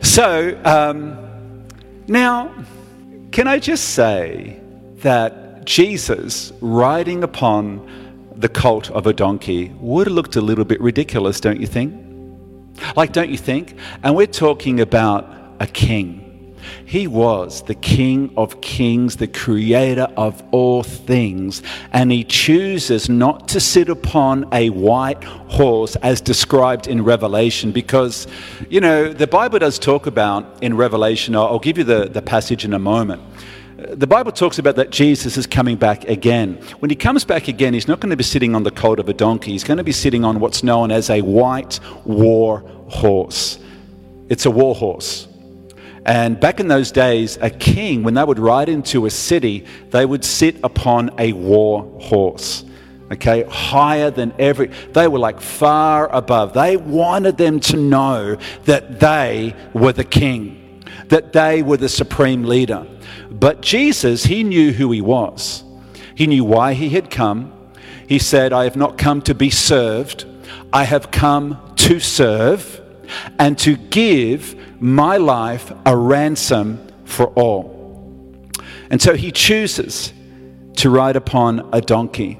So, 0.01 0.57
um, 0.63 1.65
now, 2.07 2.53
can 3.31 3.47
I 3.47 3.59
just 3.59 3.89
say 3.89 4.59
that 4.97 5.65
Jesus 5.65 6.53
riding 6.61 7.23
upon 7.23 7.85
the 8.37 8.47
colt 8.47 8.89
of 8.91 9.05
a 9.05 9.13
donkey 9.13 9.73
would 9.79 10.07
have 10.07 10.15
looked 10.15 10.37
a 10.37 10.41
little 10.41 10.63
bit 10.63 10.79
ridiculous, 10.79 11.41
don't 11.41 11.59
you 11.59 11.67
think? 11.67 11.93
Like, 12.95 13.11
don't 13.11 13.29
you 13.29 13.37
think? 13.37 13.75
And 14.03 14.15
we're 14.15 14.27
talking 14.27 14.79
about 14.79 15.29
a 15.59 15.67
king 15.67 16.26
he 16.85 17.07
was 17.07 17.63
the 17.63 17.75
King 17.75 18.33
of 18.37 18.61
kings, 18.61 19.17
the 19.17 19.27
creator 19.27 20.07
of 20.17 20.43
all 20.51 20.83
things, 20.83 21.61
and 21.91 22.11
he 22.11 22.23
chooses 22.23 23.09
not 23.09 23.47
to 23.49 23.59
sit 23.59 23.89
upon 23.89 24.47
a 24.53 24.69
white 24.69 25.23
horse 25.23 25.95
as 25.97 26.21
described 26.21 26.87
in 26.87 27.03
Revelation 27.03 27.71
because, 27.71 28.27
you 28.69 28.81
know, 28.81 29.11
the 29.11 29.27
Bible 29.27 29.59
does 29.59 29.79
talk 29.79 30.07
about 30.07 30.63
in 30.63 30.75
Revelation, 30.75 31.35
I'll 31.35 31.59
give 31.59 31.77
you 31.77 31.83
the, 31.83 32.09
the 32.09 32.21
passage 32.21 32.65
in 32.65 32.73
a 32.73 32.79
moment 32.79 33.21
the 33.77 34.07
Bible 34.07 34.31
talks 34.31 34.57
about 34.57 34.75
that 34.77 34.89
Jesus 34.89 35.37
is 35.37 35.45
coming 35.45 35.77
back 35.77 36.05
again. 36.05 36.55
When 36.79 36.89
he 36.89 36.95
comes 36.95 37.23
back 37.23 37.47
again, 37.47 37.75
he's 37.75 37.87
not 37.87 37.99
going 37.99 38.09
to 38.09 38.17
be 38.17 38.23
sitting 38.23 38.55
on 38.55 38.63
the 38.63 38.71
colt 38.71 38.99
of 38.99 39.07
a 39.07 39.13
donkey. 39.13 39.51
He's 39.51 39.63
going 39.63 39.77
to 39.77 39.83
be 39.83 39.91
sitting 39.91 40.25
on 40.25 40.39
what's 40.39 40.63
known 40.63 40.89
as 40.89 41.11
a 41.11 41.21
white 41.21 41.79
war 42.03 42.61
horse. 42.89 43.59
It's 44.29 44.45
a 44.45 44.51
war 44.51 44.73
horse. 44.73 45.26
And 46.07 46.39
back 46.39 46.61
in 46.61 46.69
those 46.69 46.89
days, 46.91 47.37
a 47.41 47.49
king, 47.49 48.01
when 48.01 48.13
they 48.13 48.23
would 48.23 48.39
ride 48.39 48.69
into 48.69 49.05
a 49.05 49.09
city, 49.09 49.65
they 49.91 50.05
would 50.05 50.23
sit 50.23 50.55
upon 50.63 51.11
a 51.19 51.33
war 51.33 51.83
horse. 51.99 52.63
Okay, 53.11 53.43
higher 53.43 54.09
than 54.09 54.33
every, 54.39 54.67
they 54.93 55.07
were 55.09 55.19
like 55.19 55.41
far 55.41 56.09
above. 56.13 56.53
They 56.53 56.77
wanted 56.77 57.37
them 57.37 57.59
to 57.61 57.77
know 57.77 58.37
that 58.63 59.01
they 59.01 59.53
were 59.73 59.93
the 59.93 60.05
king, 60.05 60.83
that 61.07 61.33
they 61.33 61.61
were 61.61 61.77
the 61.77 61.89
supreme 61.89 62.43
leader. 62.43 62.87
But 63.29 63.61
Jesus, 63.61 64.23
he 64.23 64.43
knew 64.43 64.71
who 64.71 64.91
he 64.91 65.01
was, 65.01 65.63
he 66.15 66.25
knew 66.25 66.43
why 66.43 66.73
he 66.73 66.89
had 66.89 67.09
come. 67.09 67.53
He 68.07 68.19
said, 68.19 68.53
I 68.53 68.63
have 68.63 68.77
not 68.77 68.97
come 68.97 69.21
to 69.23 69.35
be 69.35 69.49
served, 69.49 70.25
I 70.71 70.85
have 70.85 71.11
come 71.11 71.59
to 71.77 71.99
serve 71.99 72.81
and 73.39 73.57
to 73.59 73.75
give 73.75 74.55
my 74.79 75.17
life 75.17 75.71
a 75.85 75.95
ransom 75.95 76.85
for 77.05 77.27
all. 77.27 77.75
And 78.89 79.01
so 79.01 79.15
he 79.15 79.31
chooses 79.31 80.13
to 80.77 80.89
ride 80.89 81.15
upon 81.15 81.67
a 81.73 81.81
donkey. 81.81 82.39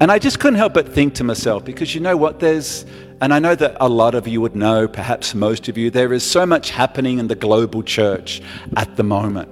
And 0.00 0.10
I 0.10 0.18
just 0.18 0.38
couldn't 0.38 0.58
help 0.58 0.74
but 0.74 0.88
think 0.88 1.14
to 1.14 1.24
myself, 1.24 1.64
because 1.64 1.94
you 1.94 2.00
know 2.00 2.16
what? 2.16 2.40
There's, 2.40 2.86
and 3.20 3.34
I 3.34 3.38
know 3.38 3.54
that 3.54 3.76
a 3.80 3.88
lot 3.88 4.14
of 4.14 4.26
you 4.28 4.40
would 4.40 4.56
know, 4.56 4.88
perhaps 4.88 5.34
most 5.34 5.68
of 5.68 5.76
you, 5.76 5.90
there 5.90 6.12
is 6.12 6.22
so 6.22 6.46
much 6.46 6.70
happening 6.70 7.18
in 7.18 7.28
the 7.28 7.34
global 7.34 7.82
church 7.82 8.40
at 8.76 8.96
the 8.96 9.02
moment. 9.02 9.48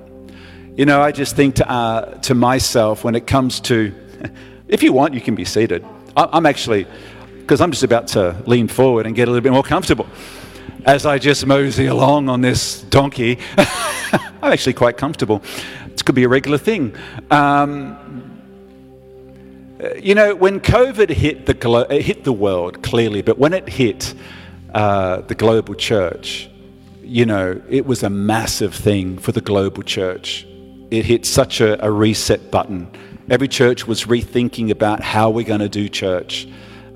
You 0.77 0.87
know, 0.87 1.03
I 1.03 1.13
just 1.13 1.37
think 1.37 1.57
to, 1.57 1.71
uh, 1.71 2.15
to 2.21 2.35
myself 2.35 3.05
when 3.05 3.15
it 3.15 3.27
comes 3.27 3.61
to, 3.61 3.95
if 4.69 4.83
you 4.83 4.93
want, 4.93 5.15
you 5.15 5.21
can 5.21 5.35
be 5.35 5.45
seated. 5.45 5.85
I'm 6.17 6.47
actually, 6.47 6.87
because 7.41 7.61
I'm 7.61 7.71
just 7.71 7.83
about 7.83 8.09
to 8.09 8.43
lean 8.47 8.69
forward 8.69 9.07
and 9.07 9.15
get 9.15 9.29
a 9.29 9.31
little 9.31 9.43
bit 9.43 9.53
more 9.53 9.63
comfortable 9.63 10.07
as 10.85 11.07
I 11.07 11.19
just 11.19 11.47
mosey 11.47 11.87
along 11.87 12.29
on 12.29 12.41
this 12.41 12.83
donkey. 12.83 13.39
I'm 13.57 14.53
actually 14.53 14.75
quite 14.75 14.97
comfortable. 14.97 15.43
This 15.89 16.03
could 16.03 16.15
be 16.15 16.25
a 16.25 16.29
regular 16.29 16.59
thing. 16.59 16.95
Um, 17.31 17.97
you 20.01 20.15
know, 20.15 20.35
when 20.35 20.61
COVID 20.61 21.11
hit 21.11 21.47
the, 21.47 21.55
glo- 21.55 21.83
it 21.83 22.03
hit 22.03 22.25
the 22.25 22.33
world 22.33 22.83
clearly, 22.83 23.23
but 23.23 23.39
when 23.39 23.53
it 23.53 23.69
hit 23.69 24.15
uh, 24.75 25.21
the 25.23 25.35
global 25.35 25.75
church, 25.75 26.51
you 27.03 27.25
know, 27.25 27.61
it 27.69 27.87
was 27.87 28.03
a 28.03 28.11
massive 28.11 28.75
thing 28.75 29.19
for 29.19 29.33
the 29.33 29.41
global 29.41 29.83
church. 29.83 30.47
It 30.91 31.05
hit 31.05 31.27
such 31.27 31.61
a, 31.61 31.85
a 31.85 31.91
reset 31.91 32.51
button. 32.51 32.91
Every 33.31 33.49
church 33.49 33.87
was 33.87 34.05
rethinking 34.05 34.71
about 34.71 35.01
how 35.01 35.31
we're 35.31 35.45
going 35.45 35.61
to 35.61 35.69
do 35.69 35.89
church 35.89 36.49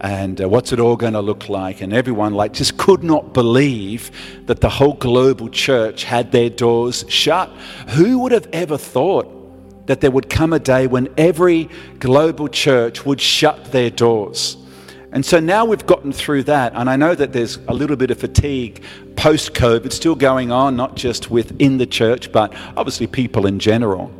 and 0.02 0.40
uh, 0.40 0.48
what's 0.48 0.72
it 0.72 0.80
all 0.80 0.96
going 0.96 1.12
to 1.12 1.20
look 1.20 1.48
like 1.48 1.80
and 1.80 1.92
everyone 1.92 2.34
like 2.34 2.52
just 2.52 2.76
could 2.76 3.04
not 3.04 3.32
believe 3.32 4.10
that 4.46 4.60
the 4.60 4.68
whole 4.68 4.94
global 4.94 5.48
church 5.48 6.02
had 6.02 6.32
their 6.32 6.50
doors 6.50 7.04
shut 7.08 7.48
who 7.90 8.18
would 8.18 8.32
have 8.32 8.48
ever 8.52 8.76
thought 8.76 9.38
that 9.86 10.00
there 10.00 10.10
would 10.10 10.28
come 10.28 10.52
a 10.52 10.58
day 10.58 10.86
when 10.86 11.08
every 11.16 11.68
global 11.98 12.48
church 12.48 13.04
would 13.06 13.20
shut 13.20 13.72
their 13.72 13.90
doors. 13.90 14.56
And 15.12 15.24
so 15.26 15.40
now 15.40 15.64
we've 15.64 15.84
gotten 15.84 16.12
through 16.12 16.44
that, 16.44 16.72
and 16.74 16.88
I 16.88 16.96
know 16.96 17.14
that 17.14 17.32
there's 17.32 17.56
a 17.68 17.74
little 17.74 17.96
bit 17.96 18.10
of 18.10 18.18
fatigue 18.18 18.82
post 19.16 19.52
COVID 19.52 19.92
still 19.92 20.14
going 20.14 20.50
on, 20.50 20.76
not 20.76 20.96
just 20.96 21.30
within 21.30 21.76
the 21.76 21.86
church, 21.86 22.32
but 22.32 22.54
obviously 22.76 23.06
people 23.06 23.46
in 23.46 23.58
general. 23.58 24.10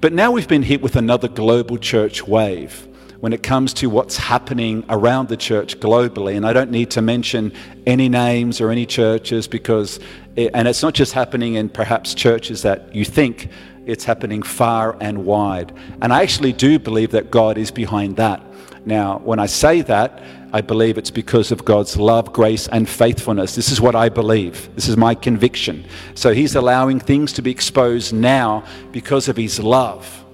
But 0.00 0.12
now 0.12 0.30
we've 0.30 0.46
been 0.46 0.62
hit 0.62 0.80
with 0.80 0.94
another 0.94 1.26
global 1.26 1.78
church 1.78 2.26
wave 2.26 2.86
when 3.20 3.32
it 3.32 3.42
comes 3.42 3.72
to 3.74 3.88
what's 3.88 4.16
happening 4.16 4.84
around 4.88 5.28
the 5.28 5.36
church 5.36 5.78
globally. 5.80 6.36
And 6.36 6.46
I 6.46 6.52
don't 6.52 6.70
need 6.70 6.90
to 6.92 7.02
mention 7.02 7.52
any 7.86 8.08
names 8.08 8.60
or 8.60 8.70
any 8.70 8.86
churches 8.86 9.48
because, 9.48 10.00
it, 10.36 10.50
and 10.54 10.68
it's 10.68 10.82
not 10.82 10.94
just 10.94 11.12
happening 11.12 11.54
in 11.54 11.68
perhaps 11.68 12.14
churches 12.14 12.62
that 12.62 12.94
you 12.94 13.04
think, 13.04 13.48
it's 13.86 14.04
happening 14.04 14.42
far 14.42 14.96
and 15.00 15.24
wide. 15.24 15.72
And 16.02 16.12
I 16.12 16.22
actually 16.22 16.52
do 16.52 16.78
believe 16.78 17.12
that 17.12 17.30
God 17.30 17.56
is 17.56 17.70
behind 17.70 18.16
that. 18.16 18.42
Now, 18.84 19.18
when 19.18 19.38
I 19.38 19.46
say 19.46 19.82
that, 19.82 20.22
I 20.52 20.60
believe 20.60 20.96
it's 20.96 21.10
because 21.10 21.50
of 21.52 21.64
God's 21.64 21.96
love, 21.96 22.32
grace, 22.32 22.68
and 22.68 22.88
faithfulness. 22.88 23.54
This 23.54 23.70
is 23.70 23.80
what 23.80 23.94
I 23.94 24.08
believe. 24.08 24.72
This 24.74 24.88
is 24.88 24.96
my 24.96 25.14
conviction. 25.14 25.84
So 26.14 26.32
He's 26.32 26.54
allowing 26.54 27.00
things 27.00 27.32
to 27.34 27.42
be 27.42 27.50
exposed 27.50 28.12
now 28.12 28.64
because 28.92 29.28
of 29.28 29.36
His 29.36 29.58
love 29.58 30.24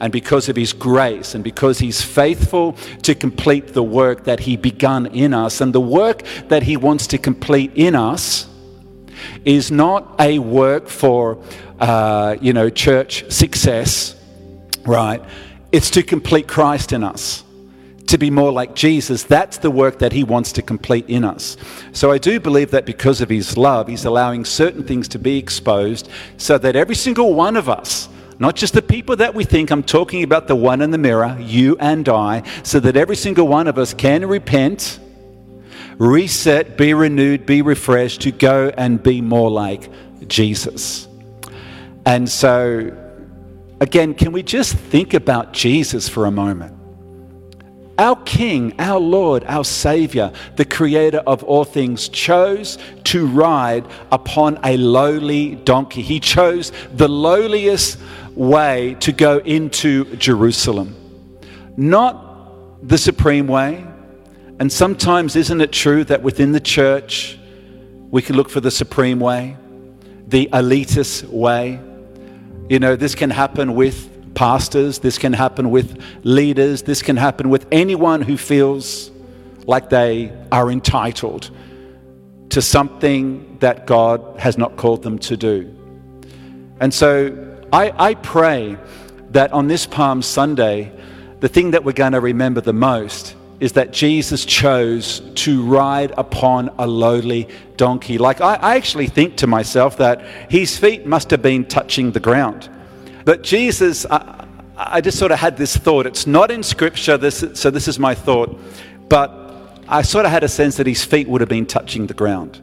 and 0.00 0.12
because 0.12 0.48
of 0.48 0.56
His 0.56 0.72
grace 0.72 1.34
and 1.34 1.42
because 1.42 1.78
He's 1.78 2.02
faithful 2.02 2.72
to 3.02 3.14
complete 3.14 3.68
the 3.74 3.82
work 3.82 4.24
that 4.24 4.40
He 4.40 4.56
begun 4.56 5.06
in 5.06 5.34
us. 5.34 5.60
And 5.60 5.74
the 5.74 5.80
work 5.80 6.22
that 6.48 6.62
He 6.62 6.76
wants 6.76 7.06
to 7.08 7.18
complete 7.18 7.72
in 7.74 7.94
us 7.94 8.46
is 9.44 9.70
not 9.70 10.14
a 10.20 10.38
work 10.38 10.88
for, 10.88 11.42
uh, 11.80 12.36
you 12.40 12.52
know, 12.52 12.70
church 12.70 13.30
success, 13.30 14.14
right? 14.86 15.22
It's 15.72 15.90
to 15.90 16.02
complete 16.02 16.48
Christ 16.48 16.92
in 16.92 17.04
us 17.04 17.44
to 18.08 18.18
be 18.18 18.30
more 18.30 18.50
like 18.50 18.74
Jesus. 18.74 19.22
That's 19.22 19.58
the 19.58 19.70
work 19.70 19.98
that 19.98 20.12
He 20.12 20.24
wants 20.24 20.52
to 20.52 20.62
complete 20.62 21.08
in 21.08 21.24
us. 21.24 21.56
So 21.92 22.10
I 22.10 22.18
do 22.18 22.40
believe 22.40 22.70
that 22.70 22.86
because 22.86 23.20
of 23.20 23.28
His 23.28 23.56
love, 23.56 23.86
He's 23.86 24.04
allowing 24.04 24.44
certain 24.44 24.82
things 24.82 25.08
to 25.08 25.18
be 25.18 25.38
exposed 25.38 26.08
so 26.38 26.58
that 26.58 26.74
every 26.74 26.94
single 26.94 27.34
one 27.34 27.56
of 27.56 27.68
us, 27.68 28.08
not 28.38 28.54
just 28.54 28.74
the 28.74 28.82
people 28.82 29.16
that 29.16 29.34
we 29.34 29.44
think, 29.44 29.70
I'm 29.70 29.82
talking 29.82 30.22
about 30.22 30.46
the 30.46 30.54
one 30.54 30.80
in 30.80 30.90
the 30.90 30.98
mirror, 30.98 31.36
you 31.40 31.76
and 31.80 32.08
I, 32.08 32.44
so 32.62 32.78
that 32.80 32.96
every 32.96 33.16
single 33.16 33.48
one 33.48 33.66
of 33.66 33.78
us 33.78 33.92
can 33.94 34.26
repent, 34.26 35.00
reset, 35.98 36.76
be 36.76 36.94
renewed, 36.94 37.46
be 37.46 37.62
refreshed 37.62 38.20
to 38.22 38.30
go 38.30 38.72
and 38.76 39.02
be 39.02 39.20
more 39.20 39.50
like 39.50 39.90
Jesus. 40.28 41.08
And 42.06 42.28
so, 42.28 42.96
again, 43.80 44.14
can 44.14 44.30
we 44.30 44.44
just 44.44 44.74
think 44.74 45.14
about 45.14 45.52
Jesus 45.52 46.08
for 46.08 46.24
a 46.26 46.30
moment? 46.30 46.74
Our 47.98 48.14
King, 48.22 48.76
our 48.78 49.00
Lord, 49.00 49.42
our 49.48 49.64
Savior, 49.64 50.32
the 50.54 50.64
Creator 50.64 51.18
of 51.26 51.42
all 51.42 51.64
things, 51.64 52.08
chose 52.08 52.78
to 53.04 53.26
ride 53.26 53.84
upon 54.12 54.60
a 54.62 54.76
lowly 54.76 55.56
donkey. 55.56 56.02
He 56.02 56.20
chose 56.20 56.70
the 56.94 57.08
lowliest 57.08 57.98
way 58.38 58.96
to 59.00 59.10
go 59.10 59.38
into 59.38 60.04
Jerusalem, 60.16 60.94
not 61.76 62.86
the 62.86 62.96
supreme 62.96 63.48
way. 63.48 63.84
And 64.60 64.72
sometimes, 64.72 65.36
isn't 65.36 65.60
it 65.60 65.72
true 65.72 66.04
that 66.04 66.22
within 66.22 66.52
the 66.52 66.60
church, 66.60 67.38
we 68.10 68.22
can 68.22 68.36
look 68.36 68.48
for 68.48 68.60
the 68.60 68.70
supreme 68.70 69.18
way, 69.18 69.56
the 70.28 70.48
elitist 70.52 71.24
way? 71.24 71.80
You 72.68 72.78
know, 72.78 72.96
this 72.96 73.14
can 73.14 73.30
happen 73.30 73.74
with 73.74 74.34
pastors, 74.34 75.00
this 75.00 75.18
can 75.18 75.32
happen 75.32 75.70
with 75.70 76.00
leaders, 76.22 76.82
this 76.82 77.02
can 77.02 77.16
happen 77.16 77.50
with 77.50 77.66
anyone 77.72 78.22
who 78.22 78.36
feels 78.36 79.10
like 79.66 79.90
they 79.90 80.32
are 80.52 80.70
entitled 80.70 81.50
to 82.50 82.62
something 82.62 83.58
that 83.58 83.86
God 83.86 84.38
has 84.38 84.56
not 84.56 84.76
called 84.76 85.02
them 85.02 85.18
to 85.20 85.36
do. 85.36 85.74
And 86.80 86.94
so 86.94 87.47
I, 87.72 87.92
I 87.98 88.14
pray 88.14 88.78
that 89.30 89.52
on 89.52 89.68
this 89.68 89.84
Palm 89.84 90.22
Sunday, 90.22 90.90
the 91.40 91.48
thing 91.48 91.72
that 91.72 91.84
we're 91.84 91.92
going 91.92 92.12
to 92.12 92.20
remember 92.20 92.62
the 92.62 92.72
most 92.72 93.36
is 93.60 93.72
that 93.72 93.92
Jesus 93.92 94.44
chose 94.44 95.20
to 95.34 95.62
ride 95.64 96.12
upon 96.16 96.70
a 96.78 96.86
lowly 96.86 97.48
donkey. 97.76 98.16
Like, 98.16 98.40
I, 98.40 98.54
I, 98.54 98.76
actually 98.76 99.08
think 99.08 99.36
to 99.38 99.46
myself 99.46 99.98
that 99.98 100.22
his 100.50 100.78
feet 100.78 101.06
must 101.06 101.30
have 101.30 101.42
been 101.42 101.64
touching 101.64 102.12
the 102.12 102.20
ground. 102.20 102.70
But 103.24 103.42
Jesus, 103.42 104.06
I, 104.06 104.46
I 104.76 105.00
just 105.00 105.18
sort 105.18 105.32
of 105.32 105.38
had 105.38 105.56
this 105.56 105.76
thought. 105.76 106.06
It's 106.06 106.26
not 106.26 106.50
in 106.50 106.62
Scripture, 106.62 107.18
this, 107.18 107.44
so 107.54 107.70
this 107.70 107.88
is 107.88 107.98
my 107.98 108.14
thought. 108.14 108.58
But 109.08 109.30
I 109.88 110.02
sort 110.02 110.24
of 110.24 110.30
had 110.30 110.44
a 110.44 110.48
sense 110.48 110.76
that 110.76 110.86
his 110.86 111.04
feet 111.04 111.28
would 111.28 111.40
have 111.40 111.50
been 111.50 111.66
touching 111.66 112.06
the 112.06 112.14
ground. 112.14 112.60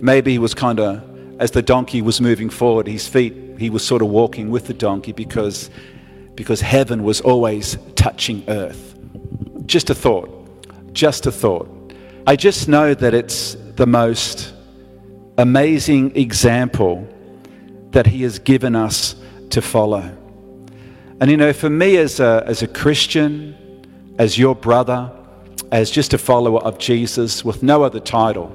Maybe 0.00 0.32
he 0.32 0.38
was 0.38 0.52
kind 0.54 0.78
of, 0.78 1.02
as 1.40 1.50
the 1.50 1.62
donkey 1.62 2.02
was 2.02 2.20
moving 2.20 2.50
forward, 2.50 2.86
his 2.86 3.08
feet, 3.08 3.45
he 3.56 3.70
was 3.70 3.84
sort 3.84 4.02
of 4.02 4.08
walking 4.08 4.50
with 4.50 4.66
the 4.66 4.74
donkey 4.74 5.12
because, 5.12 5.70
because 6.34 6.60
heaven 6.60 7.02
was 7.02 7.20
always 7.20 7.78
touching 7.94 8.44
earth. 8.48 8.94
Just 9.66 9.90
a 9.90 9.94
thought. 9.94 10.32
Just 10.92 11.26
a 11.26 11.32
thought. 11.32 11.68
I 12.26 12.36
just 12.36 12.68
know 12.68 12.94
that 12.94 13.14
it's 13.14 13.56
the 13.76 13.86
most 13.86 14.52
amazing 15.38 16.16
example 16.16 17.06
that 17.90 18.06
he 18.06 18.22
has 18.22 18.38
given 18.38 18.74
us 18.74 19.14
to 19.50 19.62
follow. 19.62 20.16
And 21.20 21.30
you 21.30 21.36
know, 21.36 21.52
for 21.52 21.70
me 21.70 21.96
as 21.96 22.20
a, 22.20 22.42
as 22.46 22.62
a 22.62 22.66
Christian, 22.66 23.54
as 24.18 24.36
your 24.38 24.54
brother, 24.54 25.10
as 25.72 25.90
just 25.90 26.14
a 26.14 26.18
follower 26.18 26.60
of 26.60 26.78
Jesus 26.78 27.44
with 27.44 27.62
no 27.62 27.82
other 27.82 28.00
title, 28.00 28.48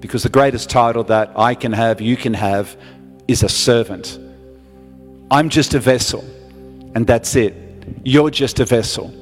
because 0.00 0.22
the 0.22 0.30
greatest 0.30 0.70
title 0.70 1.04
that 1.04 1.30
I 1.36 1.54
can 1.54 1.72
have, 1.72 2.00
you 2.00 2.16
can 2.16 2.34
have, 2.34 2.76
is 3.28 3.42
a 3.42 3.48
servant. 3.48 4.18
I'm 5.30 5.48
just 5.48 5.74
a 5.74 5.80
vessel, 5.80 6.24
and 6.94 7.06
that's 7.06 7.36
it. 7.36 7.54
You're 8.04 8.30
just 8.30 8.60
a 8.60 8.64
vessel. 8.64 9.14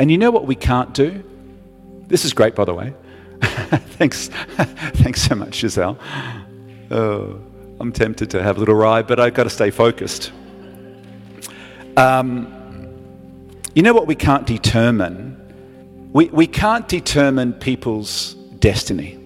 And 0.00 0.10
you 0.10 0.18
know 0.18 0.30
what 0.30 0.46
we 0.46 0.54
can't 0.54 0.92
do? 0.92 1.22
This 2.06 2.24
is 2.24 2.32
great, 2.32 2.54
by 2.54 2.64
the 2.64 2.74
way. 2.74 2.92
thanks, 3.98 4.28
thanks 5.02 5.22
so 5.22 5.34
much, 5.34 5.56
Giselle. 5.56 5.98
Oh. 6.90 7.40
I'm 7.80 7.92
tempted 7.92 8.30
to 8.30 8.42
have 8.42 8.56
a 8.56 8.60
little 8.60 8.74
ride, 8.74 9.06
but 9.06 9.18
I've 9.18 9.34
got 9.34 9.44
to 9.44 9.50
stay 9.50 9.70
focused. 9.70 10.32
Um, 11.96 12.46
you 13.74 13.82
know 13.82 13.92
what 13.92 14.06
we 14.06 14.14
can't 14.14 14.46
determine? 14.46 16.10
We, 16.12 16.26
we 16.26 16.46
can't 16.46 16.86
determine 16.86 17.52
people's 17.54 18.34
destiny. 18.58 19.18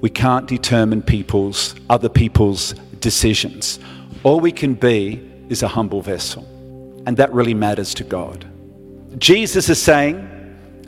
We 0.00 0.10
can't 0.10 0.46
determine 0.46 1.02
people's, 1.02 1.74
other 1.88 2.08
people's 2.08 2.74
decisions. 3.00 3.78
All 4.22 4.40
we 4.40 4.52
can 4.52 4.74
be 4.74 5.28
is 5.48 5.62
a 5.62 5.68
humble 5.68 6.02
vessel. 6.02 6.44
And 7.06 7.16
that 7.16 7.32
really 7.32 7.54
matters 7.54 7.94
to 7.94 8.04
God. 8.04 8.46
Jesus 9.18 9.68
is 9.68 9.80
saying 9.80 10.28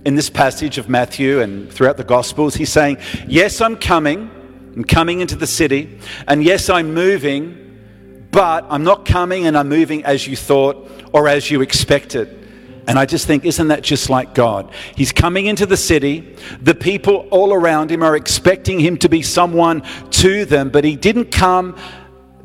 in 0.04 0.14
this 0.14 0.30
passage 0.30 0.78
of 0.78 0.88
Matthew 0.88 1.40
and 1.40 1.72
throughout 1.72 1.96
the 1.96 2.04
Gospels, 2.04 2.54
he's 2.54 2.70
saying, 2.70 2.98
Yes, 3.26 3.60
I'm 3.60 3.76
coming 3.76 4.30
I'm 4.74 4.84
coming 4.84 5.20
into 5.20 5.36
the 5.36 5.46
city, 5.46 5.98
and 6.26 6.42
yes, 6.42 6.70
I'm 6.70 6.94
moving, 6.94 8.28
but 8.30 8.64
I'm 8.70 8.84
not 8.84 9.04
coming 9.04 9.46
and 9.46 9.56
I'm 9.56 9.68
moving 9.68 10.02
as 10.04 10.26
you 10.26 10.34
thought 10.34 10.90
or 11.12 11.28
as 11.28 11.50
you 11.50 11.60
expected. 11.60 12.38
And 12.88 12.98
I 12.98 13.04
just 13.04 13.26
think, 13.26 13.44
isn't 13.44 13.68
that 13.68 13.82
just 13.82 14.08
like 14.08 14.34
God? 14.34 14.72
He's 14.96 15.12
coming 15.12 15.46
into 15.46 15.66
the 15.66 15.76
city. 15.76 16.36
The 16.62 16.74
people 16.74 17.28
all 17.30 17.52
around 17.52 17.90
him 17.90 18.02
are 18.02 18.16
expecting 18.16 18.80
him 18.80 18.96
to 18.98 19.08
be 19.08 19.22
someone 19.22 19.82
to 20.10 20.46
them, 20.46 20.70
but 20.70 20.84
he 20.84 20.96
didn't 20.96 21.30
come 21.30 21.76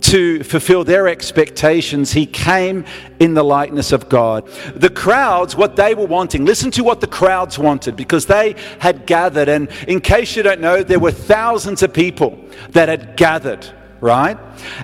to 0.07 0.41
fulfill 0.41 0.85
their 0.85 1.09
expectations, 1.09 2.13
he 2.13 2.25
came 2.25 2.85
in 3.19 3.33
the 3.33 3.43
likeness 3.43 3.91
of 3.91 4.07
God. 4.07 4.47
The 4.73 4.89
crowds, 4.89 5.53
what 5.53 5.75
they 5.75 5.95
were 5.95 6.05
wanting, 6.05 6.45
listen 6.45 6.71
to 6.71 6.83
what 6.83 7.01
the 7.01 7.07
crowds 7.07 7.59
wanted 7.59 7.97
because 7.97 8.25
they 8.25 8.55
had 8.79 9.05
gathered. 9.05 9.49
And 9.49 9.69
in 9.85 9.99
case 9.99 10.37
you 10.37 10.43
don't 10.43 10.61
know, 10.61 10.81
there 10.81 10.99
were 10.99 11.11
thousands 11.11 11.83
of 11.83 11.91
people 11.91 12.39
that 12.69 12.87
had 12.87 13.17
gathered, 13.17 13.67
right? 13.99 14.37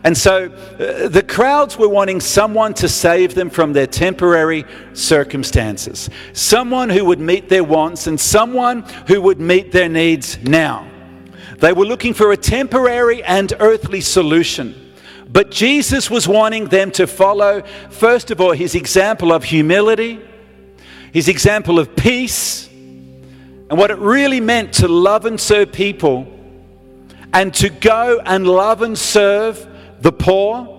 And 0.03 0.17
so 0.17 0.47
uh, 0.47 1.07
the 1.07 1.23
crowds 1.25 1.77
were 1.77 1.88
wanting 1.88 2.19
someone 2.19 2.73
to 2.73 2.89
save 2.89 3.33
them 3.33 3.49
from 3.49 3.71
their 3.71 3.88
temporary 3.88 4.65
circumstances, 4.91 6.09
someone 6.33 6.89
who 6.89 7.05
would 7.05 7.21
meet 7.21 7.47
their 7.47 7.63
wants 7.63 8.07
and 8.07 8.19
someone 8.19 8.81
who 9.07 9.21
would 9.21 9.39
meet 9.39 9.71
their 9.71 9.88
needs 9.88 10.38
now. 10.43 10.86
They 11.59 11.71
were 11.71 11.86
looking 11.86 12.13
for 12.13 12.33
a 12.33 12.38
temporary 12.38 13.23
and 13.23 13.53
earthly 13.62 14.01
solution. 14.01 14.83
But 15.29 15.51
Jesus 15.51 16.09
was 16.09 16.27
wanting 16.27 16.65
them 16.65 16.91
to 16.91 17.07
follow, 17.07 17.63
first 17.89 18.31
of 18.31 18.39
all, 18.39 18.51
his 18.51 18.75
example 18.75 19.31
of 19.31 19.43
humility, 19.43 20.19
his 21.12 21.27
example 21.27 21.79
of 21.79 21.95
peace, 21.95 22.67
and 22.67 23.77
what 23.77 23.89
it 23.89 23.97
really 23.97 24.39
meant 24.39 24.73
to 24.73 24.88
love 24.88 25.25
and 25.25 25.39
serve 25.39 25.71
people, 25.71 26.27
and 27.33 27.53
to 27.55 27.69
go 27.69 28.21
and 28.25 28.45
love 28.45 28.81
and 28.81 28.97
serve 28.97 29.67
the 30.01 30.12
poor, 30.12 30.69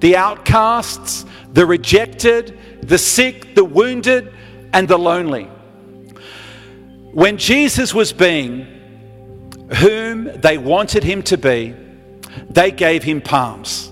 the 0.00 0.16
outcasts, 0.16 1.24
the 1.52 1.64
rejected, 1.64 2.58
the 2.82 2.98
sick, 2.98 3.54
the 3.54 3.64
wounded, 3.64 4.32
and 4.72 4.88
the 4.88 4.98
lonely. 4.98 5.44
When 7.12 7.38
Jesus 7.38 7.94
was 7.94 8.12
being 8.12 8.66
whom 9.78 10.24
they 10.40 10.58
wanted 10.58 11.02
him 11.02 11.22
to 11.22 11.38
be, 11.38 11.74
they 12.50 12.70
gave 12.70 13.02
him 13.02 13.20
palms. 13.20 13.90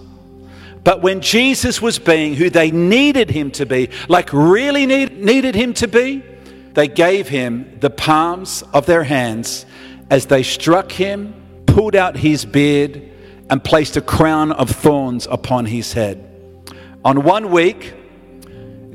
But 0.85 1.01
when 1.01 1.23
Jesus 1.23 1.81
was 1.81 1.99
being 1.99 2.35
who 2.35 2.51
they 2.51 2.71
needed 2.71 3.31
him 3.31 3.51
to 3.53 3.65
be, 3.65 3.89
like 4.09 4.31
really 4.33 4.85
need, 4.85 5.19
needed 5.19 5.55
him 5.55 5.73
to 5.75 5.89
be, 5.89 6.23
they 6.75 6.89
gave 6.89 7.29
him 7.29 7.79
the 7.81 7.91
palms 7.91 8.63
of 8.73 8.85
their 8.85 9.05
hands 9.05 9.65
as 10.11 10.27
they 10.27 10.43
struck 10.43 10.93
him, 10.93 11.35
pulled 11.67 11.97
out 11.97 12.17
his 12.17 12.45
beard, 12.45 13.11
and 13.49 13.65
placed 13.65 13.97
a 13.97 14.01
crown 14.01 14.53
of 14.53 14.71
thorns 14.71 15.27
upon 15.31 15.65
his 15.67 15.93
head. 15.93 16.23
On 17.05 17.23
one 17.23 17.51
week, 17.51 17.95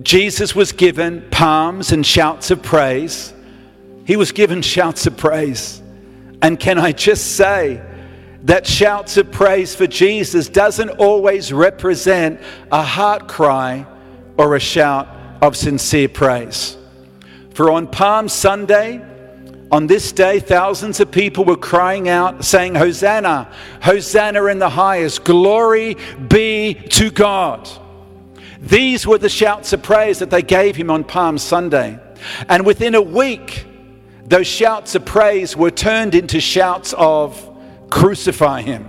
Jesus 0.01 0.55
was 0.55 0.71
given 0.71 1.27
palms 1.31 1.91
and 1.91 2.05
shouts 2.05 2.51
of 2.51 2.61
praise. 2.61 3.33
He 4.05 4.15
was 4.15 4.31
given 4.31 4.61
shouts 4.61 5.07
of 5.07 5.17
praise. 5.17 5.81
And 6.41 6.59
can 6.59 6.77
I 6.77 6.91
just 6.91 7.35
say 7.35 7.81
that 8.43 8.65
shouts 8.65 9.17
of 9.17 9.31
praise 9.31 9.75
for 9.75 9.87
Jesus 9.87 10.47
doesn't 10.47 10.89
always 10.91 11.51
represent 11.51 12.39
a 12.71 12.81
heart 12.81 13.27
cry 13.27 13.85
or 14.37 14.55
a 14.55 14.59
shout 14.59 15.07
of 15.41 15.57
sincere 15.57 16.09
praise? 16.09 16.77
For 17.53 17.69
on 17.71 17.87
Palm 17.87 18.29
Sunday, 18.29 19.01
on 19.71 19.85
this 19.85 20.11
day, 20.11 20.39
thousands 20.39 20.99
of 20.99 21.11
people 21.11 21.45
were 21.45 21.57
crying 21.57 22.09
out, 22.09 22.43
saying, 22.43 22.75
Hosanna, 22.75 23.51
Hosanna 23.81 24.45
in 24.45 24.57
the 24.57 24.69
highest, 24.69 25.23
glory 25.23 25.95
be 26.27 26.73
to 26.73 27.11
God. 27.11 27.69
These 28.61 29.05
were 29.05 29.17
the 29.17 29.29
shouts 29.29 29.73
of 29.73 29.83
praise 29.83 30.19
that 30.19 30.31
they 30.31 30.41
gave 30.41 30.75
him 30.75 30.89
on 30.89 31.03
Palm 31.03 31.37
Sunday. 31.37 31.99
And 32.47 32.65
within 32.65 32.95
a 32.95 33.01
week, 33.01 33.65
those 34.25 34.47
shouts 34.47 34.95
of 34.95 35.05
praise 35.05 35.55
were 35.55 35.71
turned 35.71 36.15
into 36.15 36.39
shouts 36.39 36.93
of 36.97 37.48
crucify 37.89 38.61
him. 38.61 38.87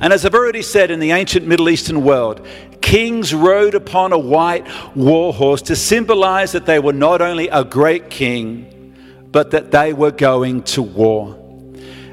And 0.00 0.12
as 0.12 0.24
I've 0.24 0.34
already 0.34 0.62
said, 0.62 0.90
in 0.90 1.00
the 1.00 1.12
ancient 1.12 1.46
Middle 1.46 1.68
Eastern 1.68 2.04
world, 2.04 2.46
kings 2.80 3.34
rode 3.34 3.74
upon 3.74 4.12
a 4.12 4.18
white 4.18 4.66
war 4.96 5.32
horse 5.32 5.62
to 5.62 5.76
symbolize 5.76 6.52
that 6.52 6.66
they 6.66 6.78
were 6.78 6.92
not 6.92 7.20
only 7.20 7.48
a 7.48 7.64
great 7.64 8.10
king, 8.10 8.94
but 9.30 9.50
that 9.50 9.70
they 9.70 9.92
were 9.92 10.10
going 10.10 10.62
to 10.62 10.82
war. 10.82 11.40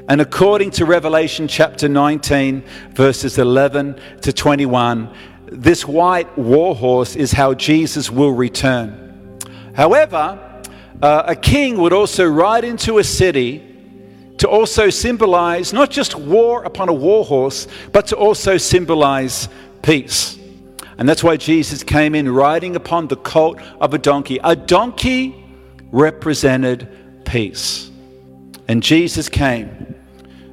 And 0.08 0.20
according 0.20 0.72
to 0.72 0.84
Revelation 0.84 1.46
chapter 1.48 1.88
19, 1.88 2.64
verses 2.90 3.38
11 3.38 4.00
to 4.22 4.32
21, 4.32 5.14
this 5.46 5.86
white 5.86 6.36
war 6.36 6.74
horse 6.74 7.14
is 7.14 7.32
how 7.32 7.54
Jesus 7.54 8.10
will 8.10 8.32
return. 8.32 9.38
However, 9.74 10.62
uh, 11.00 11.22
a 11.26 11.36
king 11.36 11.78
would 11.78 11.92
also 11.92 12.26
ride 12.26 12.64
into 12.64 12.98
a 12.98 13.04
city 13.04 13.71
to 14.38 14.48
also 14.48 14.90
symbolize 14.90 15.72
not 15.72 15.90
just 15.90 16.14
war 16.14 16.64
upon 16.64 16.88
a 16.88 16.92
war 16.92 17.24
horse, 17.24 17.68
but 17.92 18.06
to 18.08 18.16
also 18.16 18.56
symbolize 18.56 19.48
peace. 19.82 20.38
And 20.98 21.08
that's 21.08 21.24
why 21.24 21.36
Jesus 21.36 21.82
came 21.82 22.14
in 22.14 22.28
riding 22.28 22.76
upon 22.76 23.08
the 23.08 23.16
colt 23.16 23.60
of 23.80 23.94
a 23.94 23.98
donkey. 23.98 24.38
A 24.44 24.54
donkey 24.54 25.34
represented 25.90 26.88
peace. 27.24 27.90
And 28.68 28.82
Jesus 28.82 29.28
came 29.28 29.94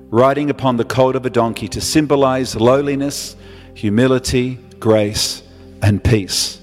riding 0.09 0.49
upon 0.49 0.77
the 0.77 0.85
colt 0.85 1.15
of 1.15 1.25
a 1.25 1.29
donkey 1.29 1.67
to 1.67 1.81
symbolize 1.81 2.55
lowliness, 2.55 3.35
humility, 3.75 4.55
grace, 4.79 5.43
and 5.81 6.03
peace. 6.03 6.59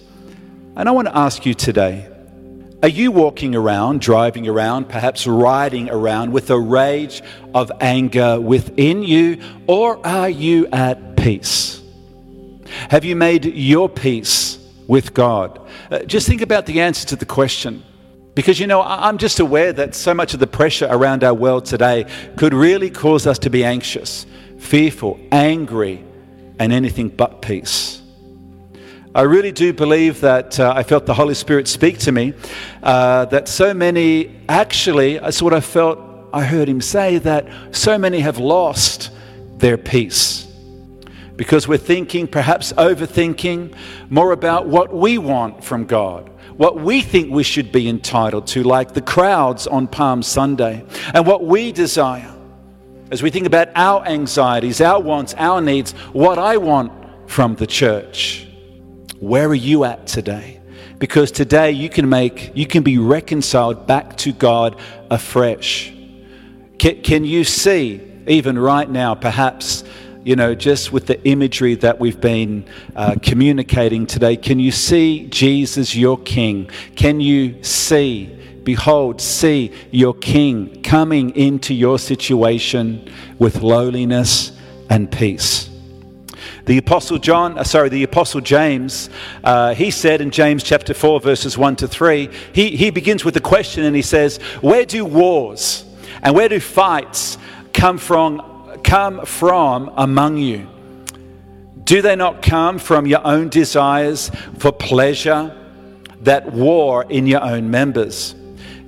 And 0.74 0.88
I 0.88 0.92
want 0.92 1.08
to 1.08 1.16
ask 1.16 1.46
you 1.46 1.54
today 1.54 2.08
are 2.86 2.88
you 2.88 3.10
walking 3.10 3.56
around, 3.56 4.00
driving 4.00 4.46
around, 4.46 4.88
perhaps 4.88 5.26
riding 5.26 5.90
around 5.90 6.32
with 6.32 6.50
a 6.50 6.56
rage 6.56 7.20
of 7.52 7.72
anger 7.80 8.40
within 8.40 9.02
you, 9.02 9.42
or 9.66 9.98
are 10.06 10.30
you 10.30 10.68
at 10.68 11.16
peace? 11.16 11.82
Have 12.88 13.04
you 13.04 13.16
made 13.16 13.44
your 13.44 13.88
peace 13.88 14.64
with 14.86 15.14
God? 15.14 15.60
Uh, 15.90 16.04
just 16.04 16.28
think 16.28 16.42
about 16.42 16.66
the 16.66 16.80
answer 16.80 17.04
to 17.08 17.16
the 17.16 17.26
question. 17.26 17.82
Because, 18.36 18.60
you 18.60 18.68
know, 18.68 18.82
I'm 18.82 19.18
just 19.18 19.40
aware 19.40 19.72
that 19.72 19.96
so 19.96 20.14
much 20.14 20.32
of 20.32 20.38
the 20.38 20.46
pressure 20.46 20.86
around 20.88 21.24
our 21.24 21.34
world 21.34 21.64
today 21.64 22.06
could 22.36 22.54
really 22.54 22.90
cause 22.90 23.26
us 23.26 23.40
to 23.40 23.50
be 23.50 23.64
anxious, 23.64 24.26
fearful, 24.60 25.18
angry, 25.32 26.04
and 26.60 26.72
anything 26.72 27.08
but 27.08 27.42
peace. 27.42 28.00
I 29.16 29.22
really 29.22 29.50
do 29.50 29.72
believe 29.72 30.20
that 30.20 30.60
uh, 30.60 30.74
I 30.76 30.82
felt 30.82 31.06
the 31.06 31.14
Holy 31.14 31.32
Spirit 31.32 31.68
speak 31.68 31.96
to 32.00 32.12
me. 32.12 32.34
Uh, 32.82 33.24
that 33.24 33.48
so 33.48 33.72
many, 33.72 34.42
actually, 34.46 35.16
that's 35.16 35.40
what 35.40 35.54
I 35.54 35.60
felt 35.60 35.98
I 36.34 36.44
heard 36.44 36.68
him 36.68 36.82
say, 36.82 37.16
that 37.20 37.48
so 37.74 37.96
many 37.96 38.20
have 38.20 38.36
lost 38.36 39.10
their 39.56 39.78
peace. 39.78 40.46
Because 41.34 41.66
we're 41.66 41.78
thinking, 41.78 42.26
perhaps 42.26 42.74
overthinking, 42.74 43.74
more 44.10 44.32
about 44.32 44.66
what 44.66 44.94
we 44.94 45.16
want 45.16 45.64
from 45.64 45.86
God, 45.86 46.28
what 46.58 46.78
we 46.78 47.00
think 47.00 47.30
we 47.30 47.42
should 47.42 47.72
be 47.72 47.88
entitled 47.88 48.46
to, 48.48 48.64
like 48.64 48.92
the 48.92 49.00
crowds 49.00 49.66
on 49.66 49.88
Palm 49.88 50.22
Sunday, 50.22 50.84
and 51.14 51.26
what 51.26 51.42
we 51.42 51.72
desire. 51.72 52.34
As 53.10 53.22
we 53.22 53.30
think 53.30 53.46
about 53.46 53.68
our 53.76 54.04
anxieties, 54.04 54.82
our 54.82 55.00
wants, 55.00 55.32
our 55.38 55.62
needs, 55.62 55.92
what 56.12 56.38
I 56.38 56.58
want 56.58 56.92
from 57.30 57.54
the 57.54 57.66
church. 57.66 58.46
Where 59.20 59.48
are 59.48 59.54
you 59.54 59.84
at 59.84 60.06
today? 60.06 60.60
Because 60.98 61.30
today 61.30 61.72
you 61.72 61.88
can 61.88 62.08
make, 62.08 62.52
you 62.54 62.66
can 62.66 62.82
be 62.82 62.98
reconciled 62.98 63.86
back 63.86 64.16
to 64.18 64.32
God 64.32 64.78
afresh. 65.10 65.92
Can, 66.78 67.02
can 67.02 67.24
you 67.24 67.44
see, 67.44 68.00
even 68.26 68.58
right 68.58 68.88
now, 68.88 69.14
perhaps, 69.14 69.84
you 70.24 70.36
know, 70.36 70.54
just 70.54 70.92
with 70.92 71.06
the 71.06 71.22
imagery 71.26 71.74
that 71.76 71.98
we've 71.98 72.20
been 72.20 72.66
uh, 72.94 73.16
communicating 73.22 74.06
today, 74.06 74.36
can 74.36 74.58
you 74.58 74.72
see 74.72 75.28
Jesus, 75.28 75.94
your 75.94 76.18
King? 76.18 76.68
Can 76.96 77.20
you 77.20 77.62
see, 77.62 78.26
behold, 78.64 79.20
see 79.20 79.72
your 79.90 80.14
King 80.14 80.82
coming 80.82 81.36
into 81.36 81.74
your 81.74 81.98
situation 81.98 83.10
with 83.38 83.62
lowliness 83.62 84.52
and 84.90 85.10
peace? 85.10 85.75
The 86.66 86.78
Apostle 86.78 87.18
John, 87.18 87.56
uh, 87.56 87.62
sorry, 87.62 87.88
the 87.90 88.02
Apostle 88.02 88.40
James, 88.40 89.08
uh, 89.44 89.72
he 89.72 89.92
said 89.92 90.20
in 90.20 90.32
James 90.32 90.64
chapter 90.64 90.94
4, 90.94 91.20
verses 91.20 91.56
1 91.56 91.76
to 91.76 91.86
3, 91.86 92.28
he, 92.52 92.76
he 92.76 92.90
begins 92.90 93.24
with 93.24 93.36
a 93.36 93.40
question 93.40 93.84
and 93.84 93.94
he 93.94 94.02
says, 94.02 94.38
Where 94.62 94.84
do 94.84 95.04
wars 95.04 95.84
and 96.24 96.34
where 96.34 96.48
do 96.48 96.58
fights 96.58 97.38
come 97.72 97.98
from, 97.98 98.80
come 98.82 99.24
from 99.24 99.92
among 99.96 100.38
you? 100.38 100.66
Do 101.84 102.02
they 102.02 102.16
not 102.16 102.42
come 102.42 102.80
from 102.80 103.06
your 103.06 103.24
own 103.24 103.48
desires 103.48 104.32
for 104.58 104.72
pleasure 104.72 105.56
that 106.22 106.52
war 106.52 107.04
in 107.08 107.28
your 107.28 107.44
own 107.44 107.70
members? 107.70 108.34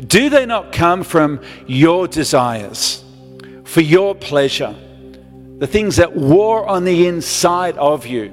Do 0.05 0.31
they 0.31 0.47
not 0.47 0.73
come 0.73 1.05
from 1.05 1.41
your 1.69 2.09
desires 2.09 3.05
for 3.62 3.83
your 3.83 4.17
pleasure? 4.17 4.75
The 5.59 5.66
things 5.66 5.97
that 5.97 6.14
war 6.14 6.66
on 6.66 6.85
the 6.85 7.07
inside 7.07 7.77
of 7.77 8.07
you. 8.07 8.33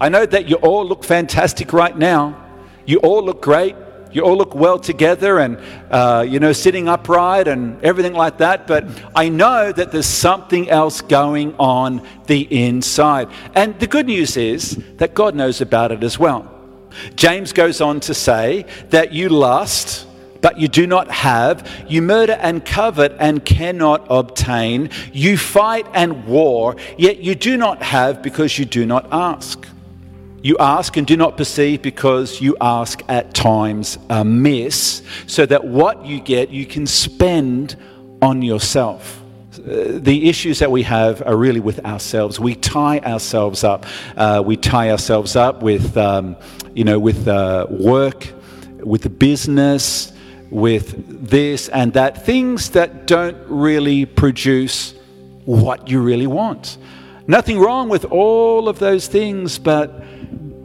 I 0.00 0.08
know 0.08 0.24
that 0.24 0.48
you 0.48 0.56
all 0.56 0.86
look 0.86 1.04
fantastic 1.04 1.72
right 1.72 1.96
now. 1.96 2.42
You 2.86 2.98
all 2.98 3.22
look 3.22 3.42
great. 3.42 3.76
You 4.10 4.22
all 4.22 4.36
look 4.36 4.54
well 4.54 4.78
together 4.78 5.38
and, 5.38 5.58
uh, 5.90 6.24
you 6.26 6.40
know, 6.40 6.52
sitting 6.52 6.88
upright 6.88 7.48
and 7.48 7.82
everything 7.82 8.14
like 8.14 8.38
that. 8.38 8.66
But 8.66 8.86
I 9.14 9.28
know 9.28 9.72
that 9.72 9.92
there's 9.92 10.06
something 10.06 10.68
else 10.68 11.00
going 11.00 11.54
on 11.58 12.06
the 12.26 12.40
inside. 12.64 13.28
And 13.54 13.78
the 13.78 13.86
good 13.86 14.06
news 14.06 14.36
is 14.36 14.76
that 14.96 15.14
God 15.14 15.34
knows 15.34 15.60
about 15.60 15.92
it 15.92 16.02
as 16.02 16.18
well. 16.18 16.50
James 17.14 17.52
goes 17.52 17.80
on 17.80 18.00
to 18.00 18.14
say 18.14 18.66
that 18.90 19.12
you 19.12 19.28
lust 19.28 20.06
but 20.42 20.58
you 20.58 20.68
do 20.68 20.86
not 20.86 21.10
have. 21.10 21.66
You 21.88 22.02
murder 22.02 22.34
and 22.34 22.62
covet 22.62 23.16
and 23.18 23.42
cannot 23.42 24.06
obtain. 24.10 24.90
You 25.12 25.38
fight 25.38 25.86
and 25.94 26.26
war, 26.26 26.76
yet 26.98 27.18
you 27.18 27.34
do 27.34 27.56
not 27.56 27.82
have 27.82 28.22
because 28.22 28.58
you 28.58 28.66
do 28.66 28.84
not 28.84 29.08
ask. 29.10 29.66
You 30.42 30.58
ask 30.58 30.96
and 30.96 31.06
do 31.06 31.16
not 31.16 31.36
perceive 31.36 31.82
because 31.82 32.40
you 32.40 32.56
ask 32.60 33.00
at 33.08 33.32
times 33.32 33.96
amiss, 34.10 35.02
so 35.28 35.46
that 35.46 35.64
what 35.64 36.04
you 36.04 36.20
get 36.20 36.50
you 36.50 36.66
can 36.66 36.86
spend 36.86 37.76
on 38.20 38.42
yourself. 38.42 39.20
Uh, 39.54 39.98
the 39.98 40.28
issues 40.28 40.58
that 40.58 40.70
we 40.70 40.82
have 40.82 41.22
are 41.24 41.36
really 41.36 41.60
with 41.60 41.84
ourselves. 41.84 42.40
We 42.40 42.56
tie 42.56 42.98
ourselves 43.00 43.62
up. 43.62 43.86
Uh, 44.16 44.42
we 44.44 44.56
tie 44.56 44.90
ourselves 44.90 45.36
up 45.36 45.62
with, 45.62 45.96
um, 45.96 46.36
you 46.74 46.82
know, 46.82 46.98
with 46.98 47.28
uh, 47.28 47.66
work, 47.70 48.26
with 48.80 49.02
the 49.02 49.10
business, 49.10 50.11
with 50.52 51.30
this 51.30 51.70
and 51.70 51.94
that, 51.94 52.26
things 52.26 52.70
that 52.70 53.06
don't 53.06 53.38
really 53.48 54.04
produce 54.04 54.94
what 55.46 55.88
you 55.88 56.00
really 56.00 56.26
want. 56.26 56.76
Nothing 57.26 57.58
wrong 57.58 57.88
with 57.88 58.04
all 58.04 58.68
of 58.68 58.78
those 58.78 59.06
things, 59.06 59.58
but 59.58 60.04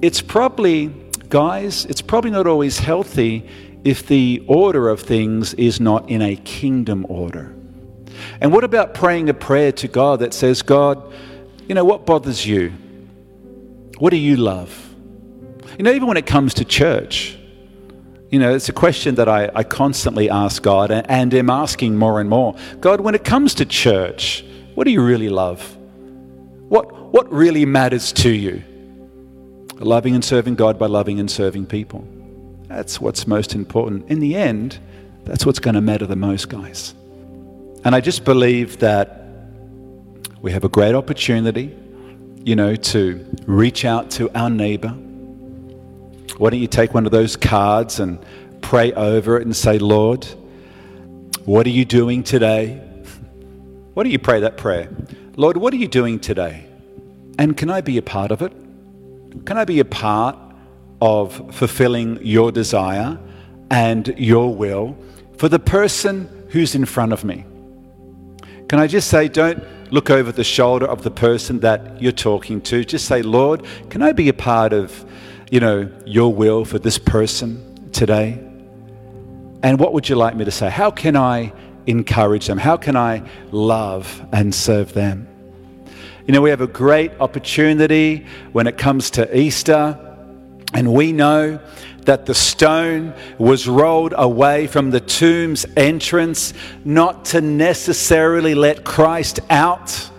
it's 0.02 0.22
probably, 0.22 0.88
guys, 1.30 1.86
it's 1.86 2.02
probably 2.02 2.32
not 2.32 2.48
always 2.48 2.80
healthy 2.80 3.48
if 3.86 4.06
the 4.06 4.44
order 4.48 4.90
of 4.90 5.00
things 5.00 5.54
is 5.54 5.80
not 5.80 6.10
in 6.10 6.22
a 6.22 6.36
kingdom 6.36 7.06
order. 7.08 7.56
And 8.42 8.52
what 8.52 8.66
about 8.66 8.94
praying 8.94 9.30
a 9.30 9.34
prayer 9.34 9.72
to 9.72 9.88
God 9.88 10.20
that 10.20 10.34
says, 10.34 10.62
God, 10.64 11.02
you 11.66 11.76
know, 11.76 11.86
what 11.86 12.06
bothers 12.06 12.46
you? 12.46 12.74
What 14.00 14.10
do 14.10 14.18
you 14.18 14.36
love? 14.36 14.94
You 15.78 15.84
know, 15.84 15.92
even 15.92 16.10
when 16.10 16.18
it 16.18 16.26
comes 16.26 16.56
to 16.56 16.66
church, 16.66 17.37
you 18.30 18.40
know, 18.40 18.54
it's 18.54 18.68
a 18.68 18.74
question 18.74 19.16
that 19.16 19.30
I, 19.30 19.50
I 19.56 19.64
constantly 19.64 20.30
ask 20.30 20.62
God 20.62 20.92
and, 20.92 21.10
and 21.10 21.34
am 21.34 21.50
asking 21.50 21.96
more 21.96 22.20
and 22.20 22.30
more. 22.30 22.56
God, 22.82 23.00
when 23.02 23.16
it 23.16 23.24
comes 23.24 23.54
to 23.56 23.66
church, 23.66 24.44
what 24.76 24.84
do 24.84 24.92
you 24.92 25.02
really 25.02 25.30
love? 25.30 25.76
What, 26.68 26.94
what 27.14 27.32
really 27.32 27.66
matters 27.66 28.12
to 28.14 28.30
you? 28.30 28.64
Loving 29.76 30.14
and 30.14 30.26
serving 30.26 30.56
God 30.56 30.78
by 30.78 30.88
loving 30.88 31.20
and 31.20 31.32
serving 31.32 31.68
people. 31.68 32.06
That's 32.68 33.00
what's 33.00 33.28
most 33.28 33.56
important. 33.56 34.10
In 34.10 34.20
the 34.20 34.36
end, 34.36 34.80
that's 35.24 35.46
what's 35.46 35.60
going 35.60 35.76
to 35.76 35.82
matter 35.82 36.06
the 36.06 36.16
most, 36.18 36.50
guys. 36.50 36.94
And 37.86 37.96
I 37.96 38.02
just 38.02 38.26
believe 38.26 38.80
that 38.80 39.24
we 40.42 40.52
have 40.52 40.66
a 40.66 40.70
great 40.70 40.96
opportunity, 40.96 41.76
you 42.44 42.56
know, 42.56 42.76
to 42.76 43.26
reach 43.46 43.86
out 43.86 44.12
to 44.12 44.30
our 44.38 44.50
neighbor. 44.50 44.94
Why 46.38 46.50
don't 46.50 46.60
you 46.60 46.68
take 46.68 46.94
one 46.94 47.06
of 47.06 47.12
those 47.12 47.36
cards 47.36 48.00
and 48.00 48.24
pray 48.62 48.94
over 48.94 49.38
it 49.38 49.46
and 49.46 49.56
say, 49.56 49.80
Lord, 49.80 50.26
what 51.46 51.66
are 51.66 51.72
you 51.72 51.86
doing 51.86 52.24
today? 52.24 52.76
Why 53.94 54.04
don't 54.04 54.12
you 54.12 54.20
pray 54.20 54.42
that 54.42 54.58
prayer? 54.58 54.90
Lord, 55.36 55.58
what 55.58 55.74
are 55.74 55.78
you 55.78 55.88
doing 55.88 56.20
today? 56.20 56.66
And 57.40 57.56
can 57.56 57.70
I 57.70 57.82
be 57.82 57.98
a 57.98 58.02
part 58.02 58.32
of 58.32 58.42
it? 58.42 58.52
Can 59.46 59.58
I 59.58 59.66
be 59.66 59.80
a 59.80 59.86
part 59.86 60.38
of 61.02 61.56
fulfilling 61.56 62.20
your 62.24 62.52
desire 62.52 63.20
and 63.70 64.08
your 64.18 64.54
will 64.54 64.98
for 65.38 65.50
the 65.50 65.60
person 65.60 66.48
who's 66.50 66.76
in 66.76 66.86
front 66.86 67.14
of 67.14 67.24
me. 67.24 67.46
Can 68.70 68.80
I 68.80 68.88
just 68.88 69.10
say, 69.10 69.28
don't 69.28 69.64
look 69.92 70.10
over 70.10 70.32
the 70.32 70.44
shoulder 70.44 70.86
of 70.86 71.04
the 71.04 71.12
person 71.12 71.60
that 71.62 72.02
you're 72.02 72.12
talking 72.12 72.60
to. 72.62 72.84
Just 72.84 73.06
say, 73.06 73.22
Lord, 73.22 73.66
can 73.90 74.02
I 74.02 74.12
be 74.12 74.28
a 74.28 74.34
part 74.34 74.74
of, 74.74 75.06
you 75.50 75.60
know, 75.60 75.90
your 76.06 76.34
will 76.34 76.66
for 76.66 76.80
this 76.80 76.98
person 76.98 77.90
today? 77.92 78.34
And 79.64 79.80
what 79.80 79.94
would 79.94 80.08
you 80.08 80.16
like 80.16 80.36
me 80.36 80.46
to 80.46 80.52
say? 80.52 80.70
How 80.70 80.92
can 80.92 81.16
I 81.16 81.54
encourage 81.86 82.48
them? 82.48 82.58
How 82.58 82.78
can 82.78 82.96
I 82.96 83.28
love 83.52 84.26
and 84.32 84.54
serve 84.54 84.94
them? 84.94 85.28
You 86.28 86.34
know, 86.34 86.42
we 86.42 86.50
have 86.50 86.62
a 86.62 86.68
great 86.68 87.12
opportunity 87.20 88.26
when 88.52 88.68
it 88.68 88.78
comes 88.78 89.12
to 89.12 89.38
Easter 89.38 89.98
and 90.74 90.94
we 90.94 91.14
know 91.14 91.60
that 92.02 92.26
the 92.26 92.34
stone 92.34 93.14
was 93.38 93.68
rolled 93.68 94.14
away 94.16 94.68
from 94.68 94.92
the 94.92 95.00
tomb's 95.00 95.66
entrance, 95.76 96.54
not 96.84 97.26
to 97.26 97.42
necessarily 97.42 98.56
let 98.56 98.84
Christ 98.84 99.40
out, 99.50 100.10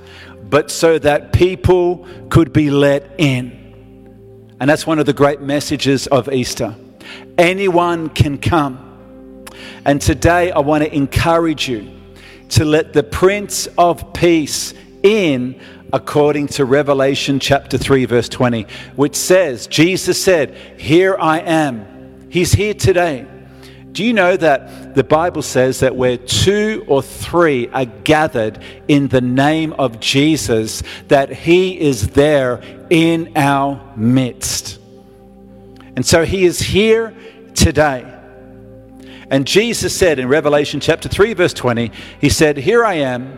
but 0.42 0.70
so 0.70 0.98
that 0.98 1.32
people 1.32 2.06
could 2.30 2.52
be 2.52 2.70
let 2.70 3.10
in. 3.18 3.57
And 4.60 4.68
that's 4.68 4.86
one 4.86 4.98
of 4.98 5.06
the 5.06 5.12
great 5.12 5.40
messages 5.40 6.06
of 6.08 6.32
Easter. 6.32 6.74
Anyone 7.36 8.08
can 8.08 8.38
come. 8.38 9.46
And 9.84 10.00
today 10.00 10.50
I 10.50 10.58
want 10.58 10.84
to 10.84 10.94
encourage 10.94 11.68
you 11.68 11.90
to 12.50 12.64
let 12.64 12.92
the 12.92 13.02
Prince 13.02 13.68
of 13.78 14.12
Peace 14.12 14.74
in 15.02 15.60
according 15.92 16.48
to 16.48 16.64
Revelation 16.64 17.38
chapter 17.38 17.78
3, 17.78 18.04
verse 18.04 18.28
20, 18.28 18.66
which 18.96 19.16
says, 19.16 19.66
Jesus 19.66 20.22
said, 20.22 20.54
Here 20.78 21.16
I 21.18 21.40
am. 21.40 22.28
He's 22.30 22.52
here 22.52 22.74
today. 22.74 23.26
Do 23.98 24.04
you 24.04 24.12
know 24.12 24.36
that 24.36 24.94
the 24.94 25.02
Bible 25.02 25.42
says 25.42 25.80
that 25.80 25.96
where 25.96 26.16
two 26.16 26.84
or 26.86 27.02
three 27.02 27.66
are 27.70 27.84
gathered 27.84 28.60
in 28.86 29.08
the 29.08 29.20
name 29.20 29.72
of 29.72 29.98
Jesus, 29.98 30.84
that 31.08 31.32
He 31.32 31.80
is 31.80 32.10
there 32.10 32.62
in 32.90 33.32
our 33.34 33.92
midst? 33.96 34.78
And 35.96 36.06
so 36.06 36.24
He 36.24 36.44
is 36.44 36.60
here 36.60 37.12
today. 37.56 38.06
And 39.32 39.44
Jesus 39.44 39.96
said 39.96 40.20
in 40.20 40.28
Revelation 40.28 40.78
chapter 40.78 41.08
3, 41.08 41.34
verse 41.34 41.52
20, 41.52 41.90
He 42.20 42.28
said, 42.28 42.56
Here 42.56 42.84
I 42.84 42.94
am, 42.98 43.36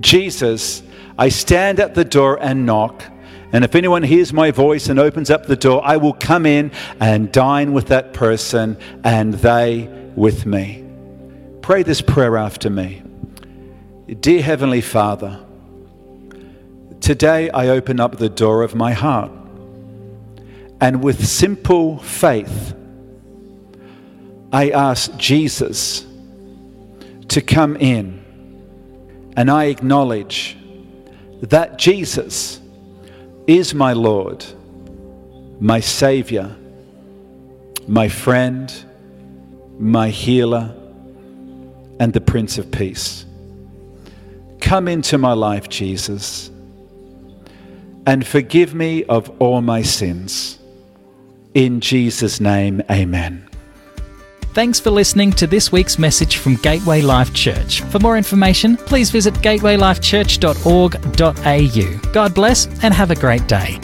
Jesus 0.00 0.82
I 1.16 1.28
stand 1.28 1.78
at 1.78 1.94
the 1.94 2.04
door 2.04 2.42
and 2.42 2.66
knock. 2.66 3.04
And 3.52 3.64
if 3.64 3.74
anyone 3.74 4.02
hears 4.02 4.32
my 4.32 4.50
voice 4.50 4.88
and 4.88 4.98
opens 4.98 5.30
up 5.30 5.46
the 5.46 5.56
door, 5.56 5.80
I 5.84 5.96
will 5.96 6.12
come 6.12 6.46
in 6.46 6.72
and 7.00 7.30
dine 7.30 7.72
with 7.72 7.86
that 7.88 8.12
person 8.12 8.76
and 9.04 9.34
they 9.34 9.88
with 10.16 10.46
me. 10.46 10.84
Pray 11.62 11.82
this 11.82 12.00
prayer 12.00 12.36
after 12.36 12.68
me. 12.70 13.02
Dear 14.20 14.42
Heavenly 14.42 14.80
Father, 14.80 15.40
today 17.00 17.50
I 17.50 17.68
open 17.68 18.00
up 18.00 18.18
the 18.18 18.28
door 18.28 18.62
of 18.62 18.74
my 18.74 18.92
heart. 18.92 19.30
And 20.80 21.02
with 21.02 21.26
simple 21.26 21.98
faith, 21.98 22.74
I 24.52 24.70
ask 24.70 25.16
Jesus 25.16 26.06
to 27.28 27.40
come 27.40 27.76
in. 27.76 28.22
And 29.36 29.50
I 29.50 29.64
acknowledge 29.64 30.56
that 31.42 31.78
Jesus 31.78 32.60
is 33.46 33.74
my 33.74 33.92
Lord, 33.92 34.44
my 35.60 35.80
Savior, 35.80 36.54
my 37.86 38.08
friend, 38.08 38.72
my 39.78 40.08
healer, 40.08 40.74
and 42.00 42.12
the 42.12 42.20
Prince 42.20 42.58
of 42.58 42.70
Peace. 42.70 43.24
Come 44.60 44.88
into 44.88 45.16
my 45.18 45.32
life, 45.32 45.68
Jesus, 45.68 46.50
and 48.06 48.26
forgive 48.26 48.74
me 48.74 49.04
of 49.04 49.30
all 49.40 49.60
my 49.62 49.82
sins. 49.82 50.58
In 51.54 51.80
Jesus' 51.80 52.40
name, 52.40 52.82
amen. 52.90 53.48
Thanks 54.56 54.80
for 54.80 54.90
listening 54.90 55.32
to 55.32 55.46
this 55.46 55.70
week's 55.70 55.98
message 55.98 56.38
from 56.38 56.56
Gateway 56.56 57.02
Life 57.02 57.34
Church. 57.34 57.82
For 57.82 57.98
more 57.98 58.16
information, 58.16 58.78
please 58.78 59.10
visit 59.10 59.34
gatewaylifechurch.org.au. 59.34 62.12
God 62.12 62.34
bless 62.34 62.66
and 62.82 62.94
have 62.94 63.10
a 63.10 63.14
great 63.14 63.46
day. 63.48 63.78